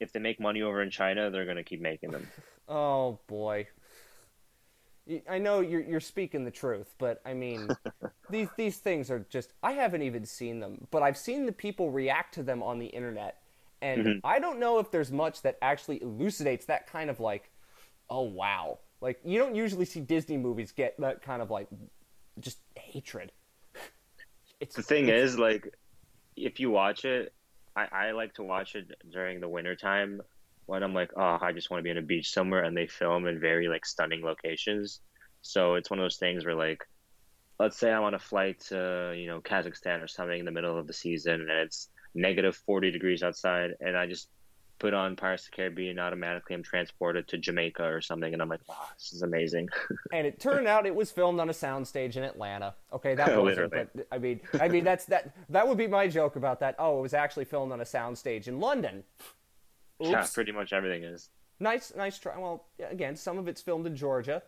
[0.00, 2.26] if they make money over in China, they're going to keep making them.
[2.68, 3.68] oh boy.
[5.28, 7.68] I know you're you're speaking the truth, but I mean,
[8.30, 11.90] these these things are just I haven't even seen them, but I've seen the people
[11.90, 13.41] react to them on the internet,
[13.82, 14.18] and mm-hmm.
[14.24, 17.50] I don't know if there's much that actually elucidates that kind of like,
[18.08, 21.68] oh wow, like you don't usually see Disney movies get that kind of like,
[22.40, 23.32] just hatred.
[24.60, 25.74] It's, the thing it's, is like,
[26.36, 27.32] if you watch it,
[27.74, 30.22] I, I like to watch it during the winter time
[30.66, 32.86] when I'm like, oh, I just want to be on a beach somewhere, and they
[32.86, 35.00] film in very like stunning locations.
[35.40, 36.86] So it's one of those things where like,
[37.58, 40.78] let's say I'm on a flight to you know Kazakhstan or something in the middle
[40.78, 44.28] of the season, and it's negative 40 degrees outside, and I just
[44.82, 48.48] put on Pirates of the Caribbean, automatically I'm transported to Jamaica or something, and I'm
[48.48, 49.68] like, wow, this is amazing.
[50.12, 52.74] and it turned out it was filmed on a soundstage in Atlanta.
[52.92, 56.34] Okay, that wasn't, but I mean, I mean that's that that would be my joke
[56.34, 56.74] about that.
[56.80, 59.04] Oh, it was actually filmed on a soundstage in London.
[60.02, 60.10] Oops.
[60.10, 61.30] Yeah, pretty much everything is.
[61.60, 62.36] Nice, nice try.
[62.36, 64.42] Well, again, some of it's filmed in Georgia,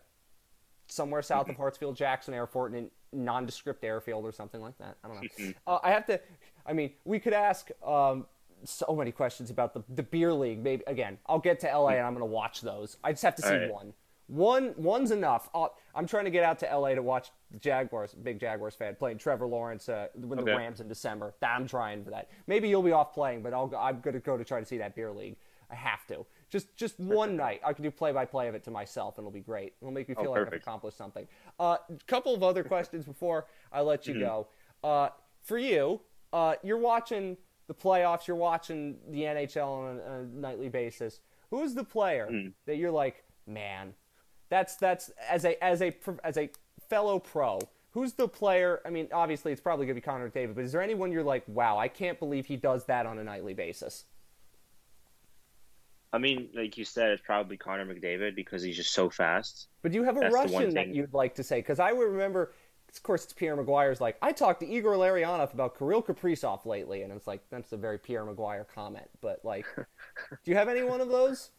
[0.87, 4.97] somewhere south of Hartsfield Jackson Airport, in nondescript airfield or something like that.
[5.03, 5.53] I don't know.
[5.67, 6.19] uh, I have to.
[6.65, 8.25] I mean, we could ask um,
[8.63, 10.63] so many questions about the the beer league.
[10.63, 12.97] Maybe again, I'll get to LA and I'm going to watch those.
[13.03, 13.71] I just have to see right.
[13.71, 13.93] one.
[14.27, 15.49] One one's enough.
[15.53, 18.15] i am trying to get out to LA to watch the Jaguars.
[18.15, 20.51] Big Jaguars fan playing Trevor Lawrence uh, with okay.
[20.51, 21.35] the Rams in December.
[21.43, 22.29] I'm trying for that.
[22.47, 24.79] Maybe you'll be off playing, but I'll I'm going to go to try to see
[24.79, 25.35] that beer league.
[25.69, 26.25] I have to.
[26.55, 29.23] Just just one night, I can do play by play of it to myself, and
[29.23, 29.73] it'll be great.
[29.81, 31.27] It'll make me oh, feel oh, like I've accomplished something.
[31.59, 31.77] A uh,
[32.07, 34.23] couple of other questions before I let you mm-hmm.
[34.23, 34.47] go.
[34.81, 35.09] Uh,
[35.43, 35.99] for you,
[36.31, 37.35] uh, you're watching
[37.67, 38.25] the playoffs.
[38.25, 41.19] You're watching the NHL on a, a nightly basis.
[41.49, 42.53] Who's the player mm.
[42.67, 43.93] that you're like, man?
[44.47, 45.93] That's that's as a as a
[46.23, 46.49] as a
[46.89, 47.59] fellow pro.
[47.91, 48.79] Who's the player?
[48.85, 51.21] I mean, obviously it's probably going to be Connor McDavid, but is there anyone you're
[51.21, 54.05] like, wow, I can't believe he does that on a nightly basis?
[56.15, 59.67] I mean, like you said, it's probably Connor McDavid because he's just so fast.
[59.81, 61.59] But do you have a That's Russian that you'd like to say?
[61.59, 62.53] Because I would remember,
[62.89, 67.01] of course, it's Pierre McGuire's like, I talked to Igor Larionov about Kirill Kaprizov lately,
[67.01, 69.09] and it's like, that's a very Pierre McGuire comment.
[69.19, 69.85] But, like, do
[70.51, 71.49] you have any one of those?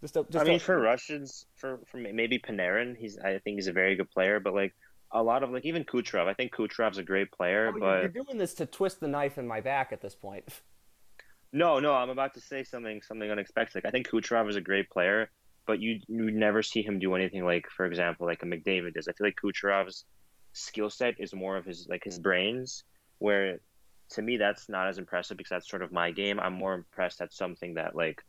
[0.00, 0.58] Just, a, just I mean, a...
[0.58, 4.52] for Russians, for, for maybe Panarin, he's I think he's a very good player, but
[4.52, 4.74] like
[5.12, 8.24] a lot of like even Kucherov, I think Kucherov's a great player, oh, but you're
[8.24, 10.44] doing this to twist the knife in my back at this point.
[11.52, 13.76] No, no, I'm about to say something something unexpected.
[13.76, 15.30] Like, I think Kucherov is a great player,
[15.66, 19.08] but you you never see him do anything like, for example, like a McDavid does.
[19.08, 20.04] I feel like Kucherov's
[20.52, 22.84] skill set is more of his like his brains,
[23.18, 23.60] where
[24.10, 26.40] to me that's not as impressive because that's sort of my game.
[26.40, 28.22] I'm more impressed at something that like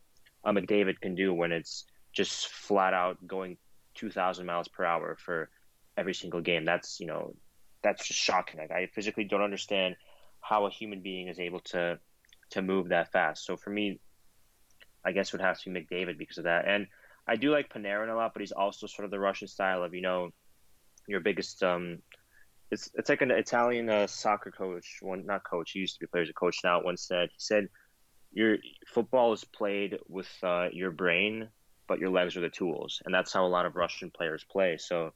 [0.43, 3.57] a McDavid can do when it's just flat out going
[3.95, 5.49] 2,000 miles per hour for
[5.97, 6.65] every single game.
[6.65, 7.35] That's you know
[7.83, 8.59] that's just shocking.
[8.59, 9.95] Like I physically don't understand
[10.41, 11.99] how a human being is able to
[12.51, 13.45] to move that fast.
[13.45, 13.99] So for me,
[15.05, 16.67] I guess would have to be McDavid because of that.
[16.67, 16.87] And
[17.27, 19.93] I do like Panarin a lot, but he's also sort of the Russian style of
[19.93, 20.29] you know
[21.07, 21.99] your biggest um.
[22.69, 25.71] It's it's like an Italian uh, soccer coach, one not coach.
[25.71, 26.83] He used to be a player, a coach now.
[26.83, 27.67] Once said he said,
[28.33, 31.47] "Your football is played with uh, your brain,
[31.87, 34.77] but your legs are the tools," and that's how a lot of Russian players play.
[34.77, 35.13] So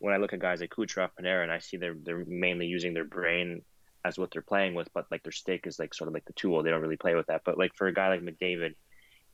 [0.00, 3.06] when I look at guys like Kucherov, Panarin, I see they're they're mainly using their
[3.06, 3.62] brain
[4.04, 6.32] as what they're playing with, but like their stick is like sort of like the
[6.32, 6.62] tool.
[6.62, 7.42] They don't really play with that.
[7.44, 8.74] But like for a guy like McDavid,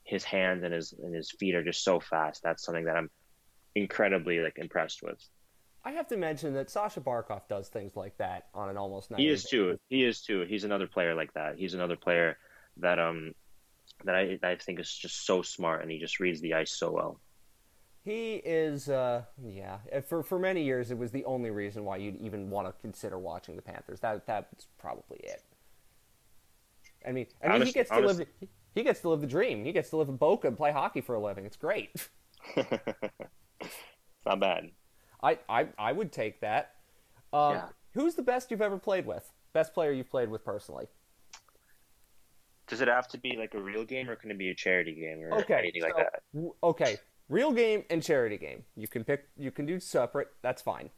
[0.05, 2.43] his hands and his and his feet are just so fast.
[2.43, 3.11] That's something that I'm
[3.75, 5.19] incredibly like impressed with.
[5.85, 9.11] I have to mention that Sasha Barkov does things like that on an almost.
[9.17, 9.79] He is too.
[9.89, 10.45] He is too.
[10.49, 11.57] He's another player like that.
[11.57, 12.37] He's another player
[12.79, 13.33] that um
[14.05, 16.93] that I I think is just so smart and he just reads the ice so
[16.93, 17.21] well.
[18.05, 19.79] He is, uh, yeah.
[20.07, 23.19] For for many years, it was the only reason why you'd even want to consider
[23.19, 24.01] watching the Panthers.
[24.01, 25.43] That that's probably it.
[27.07, 28.19] I mean, I mean, honest, he gets to honest.
[28.21, 28.29] live.
[28.75, 29.65] He gets to live the dream.
[29.65, 31.45] He gets to live in Boca and play hockey for a living.
[31.45, 31.91] It's great.
[32.57, 33.75] it's
[34.25, 34.71] not bad.
[35.23, 36.75] I, I, I would take that.
[37.33, 37.69] Um, yeah.
[37.95, 39.33] Who's the best you've ever played with?
[39.53, 40.87] Best player you've played with personally?
[42.69, 44.95] Does it have to be like a real game, or can it be a charity
[44.95, 46.23] game, or okay, anything so, like that?
[46.63, 48.65] Okay, real game and charity game.
[48.77, 49.29] You can pick.
[49.37, 50.29] You can do separate.
[50.43, 50.91] That's fine.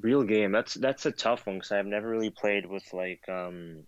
[0.00, 0.52] Real game.
[0.52, 3.84] That's that's a tough one because I've never really played with like um,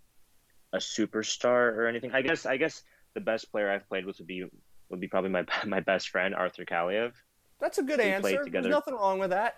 [0.72, 2.12] a superstar or anything.
[2.12, 2.82] I guess I guess
[3.14, 4.44] the best player I've played with would be
[4.88, 7.12] would be probably my my best friend Arthur Kaliyev.
[7.60, 8.44] That's a good we answer.
[8.50, 9.56] There's nothing wrong with that.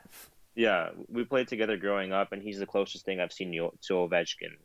[0.55, 4.57] Yeah, we played together growing up, and he's the closest thing I've seen to Ovechkin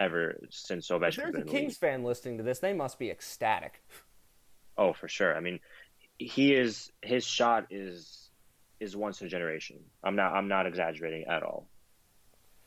[0.00, 1.08] ever since Ovechkin.
[1.08, 3.82] If there's a Kings fan listening to this, they must be ecstatic.
[4.76, 5.36] Oh, for sure.
[5.36, 5.60] I mean,
[6.18, 8.30] he is his shot is
[8.80, 9.78] is once in a generation.
[10.02, 11.66] I'm not I'm not exaggerating at all.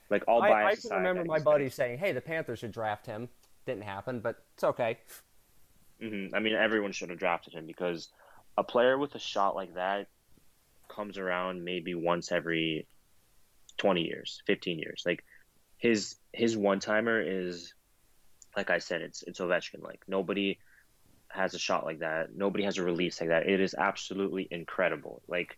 [0.09, 3.29] Like all I, I can remember my buddy saying, "Hey, the Panthers should draft him."
[3.65, 4.97] Didn't happen, but it's okay.
[6.01, 6.33] Mm-hmm.
[6.33, 8.09] I mean, everyone should have drafted him because
[8.57, 10.07] a player with a shot like that
[10.87, 12.87] comes around maybe once every
[13.77, 15.03] 20 years, 15 years.
[15.05, 15.23] Like
[15.77, 17.73] his his one timer is
[18.55, 19.83] like I said, it's it's Ovechkin.
[19.83, 20.57] Like nobody
[21.29, 22.35] has a shot like that.
[22.35, 23.47] Nobody has a release like that.
[23.47, 25.21] It is absolutely incredible.
[25.27, 25.57] Like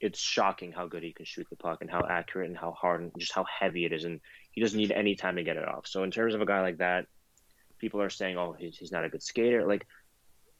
[0.00, 3.00] it's shocking how good he can shoot the puck and how accurate and how hard
[3.02, 4.04] and just how heavy it is.
[4.04, 5.86] And he doesn't need any time to get it off.
[5.86, 7.06] So in terms of a guy like that,
[7.78, 9.86] people are saying, "Oh, he's, not a good skater." Like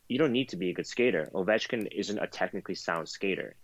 [0.08, 1.28] you don't need to be a good skater.
[1.34, 3.56] Ovechkin isn't a technically sound skater.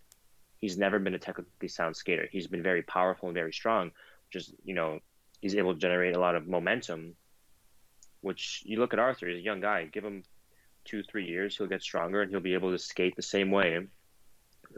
[0.58, 2.28] He's never been a technically sound skater.
[2.30, 3.92] He's been very powerful and very strong.
[4.32, 4.98] Just you know,
[5.40, 7.14] he's able to generate a lot of momentum.
[8.20, 9.84] Which you look at Arthur, he's a young guy.
[9.84, 10.24] Give him
[10.88, 13.78] two, three years, he'll get stronger and he'll be able to skate the same way.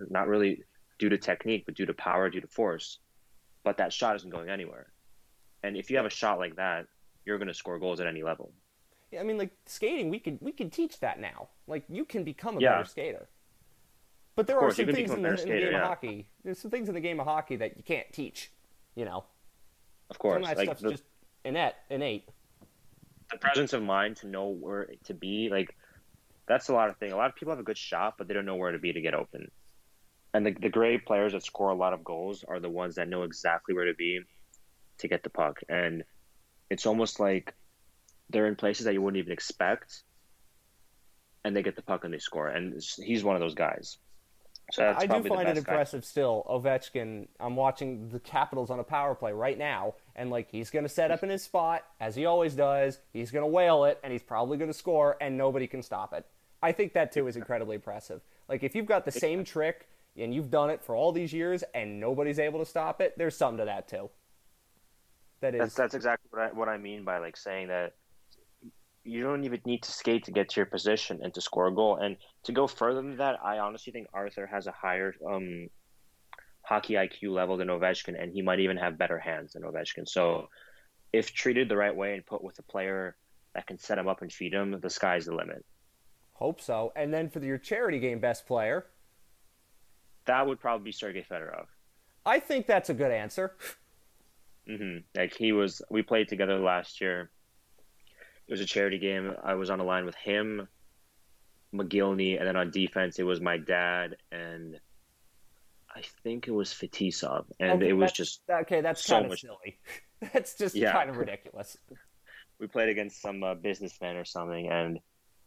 [0.08, 0.64] Not really
[0.98, 2.98] due to technique, but due to power, due to force.
[3.64, 4.92] But that shot isn't going anywhere.
[5.62, 6.86] And if you have a shot like that,
[7.24, 8.52] you're going to score goals at any level.
[9.10, 11.48] Yeah, I mean, like skating, we can we can teach that now.
[11.66, 12.76] Like you can become a yeah.
[12.76, 13.28] better skater.
[14.36, 15.82] But there course, are some things in the, in the, game yeah.
[15.82, 16.28] of hockey.
[16.44, 18.52] There's some things in the game of hockey that you can't teach.
[18.94, 19.24] You know.
[20.08, 21.04] Of course, some of that like stuff's the, just
[21.44, 21.74] innate.
[21.90, 22.28] Innate.
[23.32, 25.76] The presence of mind to know where to be, like
[26.50, 27.12] that's a lot of thing.
[27.12, 28.92] A lot of people have a good shot, but they don't know where to be
[28.92, 29.52] to get open.
[30.34, 33.08] And the the great players that score a lot of goals are the ones that
[33.08, 34.20] know exactly where to be
[34.98, 35.60] to get the puck.
[35.68, 36.02] And
[36.68, 37.54] it's almost like
[38.30, 40.02] they're in places that you wouldn't even expect,
[41.44, 42.48] and they get the puck and they score.
[42.48, 43.98] And he's one of those guys.
[44.72, 46.06] So I do find it impressive guy.
[46.06, 46.44] still.
[46.48, 50.84] Ovechkin, I'm watching the Capitals on a power play right now, and like he's going
[50.84, 52.98] to set up in his spot as he always does.
[53.12, 56.12] He's going to whale it, and he's probably going to score, and nobody can stop
[56.12, 56.26] it.
[56.62, 58.20] I think that too is incredibly impressive.
[58.48, 61.64] Like if you've got the same trick and you've done it for all these years
[61.74, 64.10] and nobody's able to stop it, there's something to that too.
[65.40, 67.94] That is that's, that's exactly what I what I mean by like saying that
[69.04, 71.74] you don't even need to skate to get to your position and to score a
[71.74, 71.96] goal.
[71.96, 75.68] And to go further than that, I honestly think Arthur has a higher um,
[76.62, 80.06] hockey IQ level than Ovechkin, and he might even have better hands than Ovechkin.
[80.06, 80.48] So,
[81.12, 83.16] if treated the right way and put with a player
[83.54, 85.64] that can set him up and feed him, the sky's the limit.
[86.40, 86.92] Hope so.
[86.96, 88.86] And then for your charity game best player,
[90.24, 91.66] that would probably be Sergei Fedorov.
[92.24, 93.56] I think that's a good answer.
[94.68, 94.98] Mm-hmm.
[95.16, 97.30] Like he was, we played together last year
[98.50, 99.32] it was a charity game.
[99.44, 100.66] I was on a line with him,
[101.72, 104.76] Mogilny, and then on defense it was my dad and
[105.94, 108.80] I think it was Fetisov, and okay, it was just okay.
[108.80, 109.40] That's so kind of much...
[109.40, 109.78] silly.
[110.32, 110.92] that's just yeah.
[110.92, 111.76] kind of ridiculous.
[112.60, 115.00] we played against some uh, businessman or something, and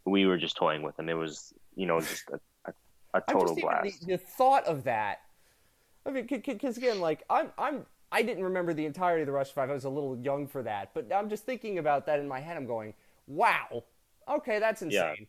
[0.06, 1.10] we were just toying with him.
[1.10, 2.40] It was, you know, just a,
[2.70, 2.74] a,
[3.16, 4.02] a total blast.
[4.02, 5.22] The, the, thought of that.
[6.06, 9.54] I mean, because again, like I'm, I'm I didn't remember the entirety of the Russian
[9.56, 9.70] Five.
[9.70, 12.40] I was a little young for that, but I'm just thinking about that in my
[12.40, 12.58] head.
[12.58, 12.94] I'm going,
[13.28, 13.84] wow,
[14.28, 15.16] Okay, that's insane.
[15.20, 15.26] Yeah.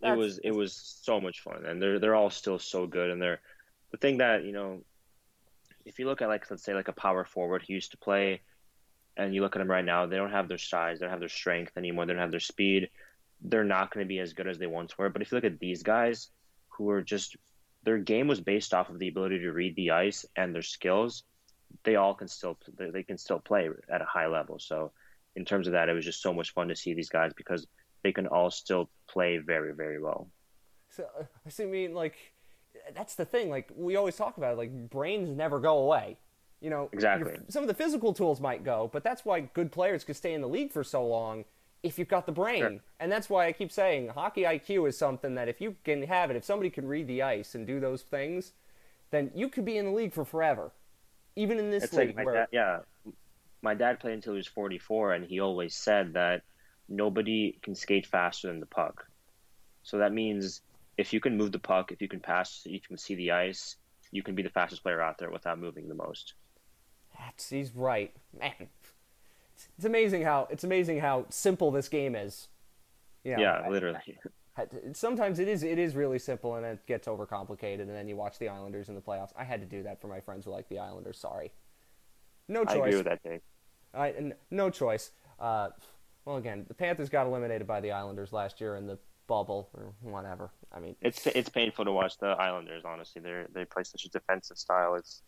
[0.00, 3.10] That's, it was it was so much fun, and they're they're all still so good,
[3.10, 3.40] and they're
[3.92, 4.80] the thing that you know,
[5.84, 8.40] if you look at like let's say like a power forward who used to play,
[9.16, 11.20] and you look at them right now, they don't have their size, they don't have
[11.20, 12.90] their strength anymore, they don't have their speed.
[13.40, 15.10] They're not going to be as good as they once were.
[15.10, 16.30] But if you look at these guys,
[16.68, 17.36] who are just
[17.84, 21.24] their game was based off of the ability to read the ice and their skills,
[21.84, 24.58] they all can still they can still play at a high level.
[24.58, 24.92] So
[25.34, 27.66] in terms of that, it was just so much fun to see these guys because
[28.02, 30.28] they can all still play very, very well.
[30.90, 31.06] So,
[31.58, 32.16] I mean, like,
[32.94, 33.48] that's the thing.
[33.48, 36.18] Like, we always talk about it, like, brains never go away.
[36.62, 37.36] You know, exactly.
[37.48, 40.40] Some of the physical tools might go, but that's why good players could stay in
[40.40, 41.44] the league for so long
[41.82, 42.60] if you've got the brain.
[42.60, 42.78] Sure.
[43.00, 46.30] And that's why I keep saying hockey IQ is something that if you can have
[46.30, 48.52] it, if somebody can read the ice and do those things,
[49.10, 50.70] then you could be in the league for forever.
[51.34, 52.16] Even in this it's league.
[52.16, 52.34] Like where...
[52.34, 52.78] dad, yeah.
[53.60, 56.42] My dad played until he was 44, and he always said that
[56.88, 59.06] nobody can skate faster than the puck.
[59.82, 60.60] So that means
[60.96, 63.32] if you can move the puck, if you can pass, if you can see the
[63.32, 63.76] ice,
[64.12, 66.34] you can be the fastest player out there without moving the most.
[67.24, 68.68] That's, he's right, man.
[69.76, 72.48] It's amazing how it's amazing how simple this game is.
[73.24, 73.98] You know, yeah, literally.
[74.56, 78.16] I, sometimes it is it is really simple and it gets overcomplicated, and then you
[78.16, 79.30] watch the Islanders in the playoffs.
[79.36, 81.18] I had to do that for my friends who like the Islanders.
[81.18, 81.52] Sorry,
[82.48, 82.74] no choice.
[82.74, 83.40] I agree with that, Dave.
[83.94, 85.12] I, no choice.
[85.38, 85.68] Uh,
[86.24, 89.92] well, again, the Panthers got eliminated by the Islanders last year in the bubble or
[90.02, 90.50] whatever.
[90.72, 92.82] I mean, it's it's painful to watch the Islanders.
[92.84, 94.96] Honestly, they they play such a defensive style.
[94.96, 95.22] It's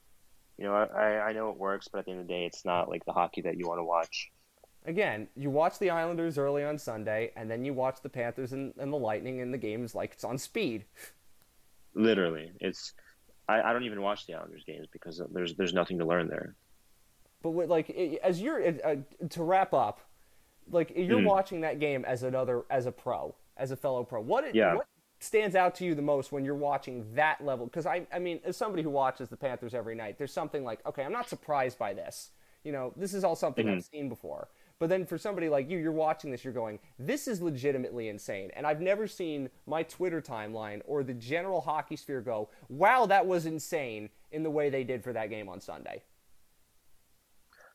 [0.59, 2.65] you know I I know it works, but at the end of the day, it's
[2.65, 4.31] not like the hockey that you want to watch.
[4.87, 8.75] Again, you watch the Islanders early on Sunday, and then you watch the Panthers and,
[8.79, 10.85] and the Lightning, and the game is like it's on speed.
[11.95, 12.93] Literally, it's
[13.49, 16.55] I, I don't even watch the Islanders games because there's there's nothing to learn there.
[17.43, 17.91] But with, like
[18.23, 18.97] as you're uh,
[19.31, 20.01] to wrap up,
[20.71, 21.27] like you're mm.
[21.27, 24.21] watching that game as another as a pro, as a fellow pro.
[24.21, 24.75] What yeah.
[24.75, 24.87] what
[25.25, 27.67] stands out to you the most when you're watching that level?
[27.67, 30.85] Because I I mean, as somebody who watches the Panthers every night, there's something like
[30.87, 32.31] okay, I'm not surprised by this.
[32.63, 33.77] You know, this is all something mm-hmm.
[33.77, 34.49] I've seen before.
[34.79, 38.51] But then for somebody like you, you're watching this, you're going, this is legitimately insane.
[38.57, 43.27] And I've never seen my Twitter timeline or the general hockey sphere go, wow, that
[43.27, 46.03] was insane in the way they did for that game on Sunday.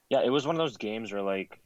[0.09, 1.59] Yeah, it was one of those games where like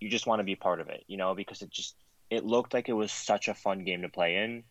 [0.00, 1.94] you just want to be part of it, you know, because it just
[2.30, 4.64] it looked like it was such a fun game to play in,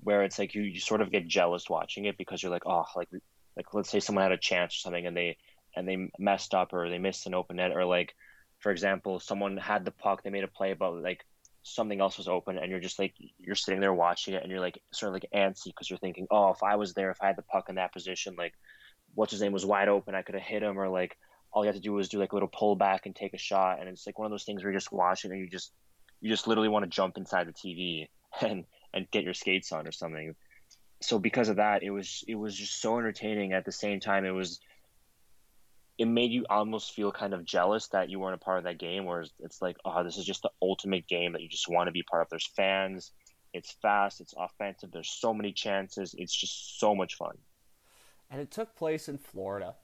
[0.00, 2.84] where it's like you, you sort of get jealous watching it because you're like, oh,
[2.96, 3.08] like
[3.56, 5.36] like let's say someone had a chance or something and they
[5.74, 8.14] and they messed up or they missed an open net or like
[8.60, 11.24] for example someone had the puck they made a play but like
[11.62, 14.60] something else was open and you're just like you're sitting there watching it and you're
[14.60, 17.26] like sort of like antsy because you're thinking oh if i was there if i
[17.26, 18.54] had the puck in that position like
[19.14, 21.16] what's his name was wide open i could have hit him or like
[21.52, 23.38] all you have to do is do like a little pull back and take a
[23.38, 25.72] shot and it's like one of those things where you're just watching and you just
[26.20, 28.08] you just literally want to jump inside the tv
[28.40, 30.34] and and get your skates on or something.
[31.02, 33.52] So because of that it was it was just so entertaining.
[33.52, 34.60] At the same time it was
[35.98, 38.78] it made you almost feel kind of jealous that you weren't a part of that
[38.78, 41.88] game whereas it's like oh this is just the ultimate game that you just want
[41.88, 42.28] to be part of.
[42.30, 43.12] There's fans
[43.52, 47.36] it's fast it's offensive there's so many chances it's just so much fun.
[48.30, 49.76] And it took place in florida.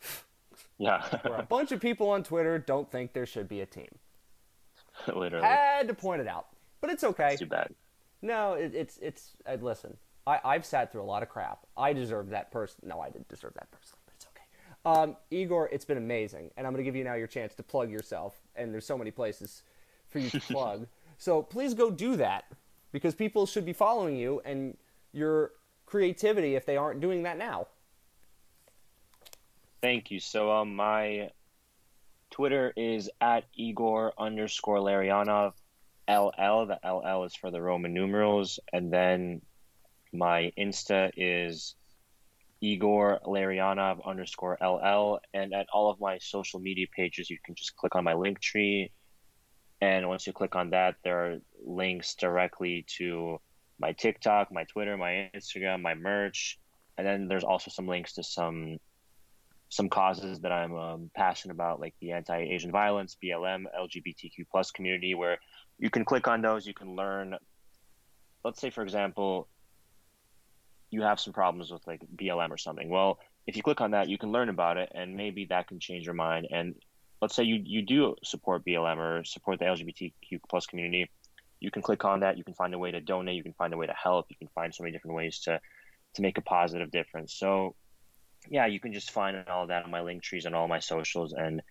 [0.78, 1.02] Yeah.
[1.22, 3.98] Where a bunch of people on twitter don't think there should be a team
[5.16, 6.46] literally had to point it out
[6.80, 7.74] but it's okay it's too bad
[8.20, 9.96] no it, it's it's uh, listen
[10.26, 13.28] I, i've sat through a lot of crap i deserve that person no i didn't
[13.28, 15.02] deserve that person But it's okay.
[15.02, 17.62] um, Igor, it's been amazing, and I'm going to give you now your chance to
[17.62, 18.34] plug yourself.
[18.56, 19.62] And there's so many places
[20.08, 20.86] for you to plug,
[21.18, 22.44] so please go do that
[22.92, 24.76] because people should be following you and
[25.12, 25.52] your
[25.86, 27.66] creativity if they aren't doing that now.
[29.80, 30.20] Thank you.
[30.20, 31.30] So um, my
[32.32, 35.52] Twitter is at Igor underscore Larionov
[36.08, 36.66] LL.
[36.66, 39.42] The LL is for the Roman numerals, and then
[40.12, 41.76] my Insta is
[42.60, 45.20] Igor Larionov underscore LL.
[45.34, 48.40] And at all of my social media pages, you can just click on my link
[48.40, 48.90] tree.
[49.80, 53.40] And once you click on that, there are links directly to
[53.78, 56.58] my TikTok, my Twitter, my Instagram, my merch.
[56.96, 58.78] And then there's also some links to some
[59.72, 65.14] some causes that I'm um, passionate about, like the anti-Asian violence, BLM, LGBTQ plus community,
[65.14, 65.38] where
[65.78, 67.36] you can click on those, you can learn.
[68.44, 69.48] Let's say, for example,
[70.90, 72.90] you have some problems with like BLM or something.
[72.90, 75.80] Well, if you click on that, you can learn about it, and maybe that can
[75.80, 76.48] change your mind.
[76.50, 76.74] And
[77.22, 81.10] let's say you you do support BLM or support the LGBTQ plus community,
[81.60, 82.36] you can click on that.
[82.36, 83.36] You can find a way to donate.
[83.36, 84.26] You can find a way to help.
[84.28, 85.58] You can find so many different ways to
[86.16, 87.32] to make a positive difference.
[87.32, 87.74] So,
[88.48, 91.32] yeah, you can just find all that on my link trees and all my socials,
[91.32, 91.62] and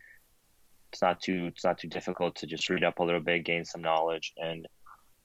[0.91, 3.65] it's not too it's not too difficult to just read up a little bit, gain
[3.65, 4.67] some knowledge, and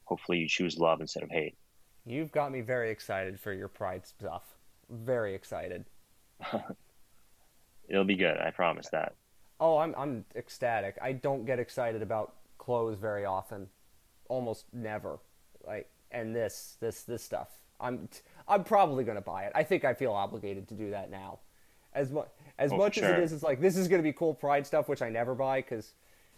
[0.05, 1.55] hopefully you choose love instead of hate.
[2.05, 4.43] You've got me very excited for your Pride stuff.
[4.89, 5.85] Very excited.
[7.89, 8.37] It'll be good.
[8.37, 9.15] I promise that.
[9.59, 10.97] Oh, I'm I'm ecstatic.
[11.01, 13.67] I don't get excited about clothes very often,
[14.29, 15.19] almost never.
[15.65, 17.49] Like and this this this stuff.
[17.79, 18.09] I'm
[18.47, 19.51] I'm probably gonna buy it.
[19.55, 21.39] I think I feel obligated to do that now.
[21.93, 22.27] As much
[22.59, 23.05] as oh, much sure.
[23.05, 25.35] as it is, it's like this is gonna be cool Pride stuff, which I never
[25.35, 25.93] buy because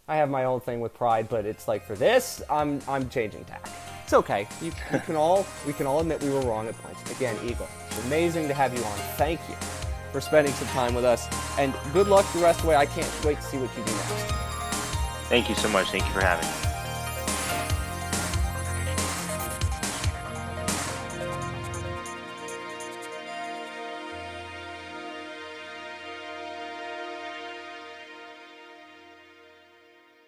[0.08, 1.28] I have my own thing with Pride.
[1.28, 3.68] But it's like for this, I'm I'm changing tack.
[4.04, 4.48] It's okay.
[4.60, 7.10] You, we can all we can all admit we were wrong at points.
[7.12, 8.98] Again, Igor, it's amazing to have you on.
[9.16, 9.54] Thank you
[10.10, 12.76] for spending some time with us, and good luck the rest of the way.
[12.76, 14.34] I can't wait to see what you do next.
[15.28, 15.90] Thank you so much.
[15.90, 16.59] Thank you for having me.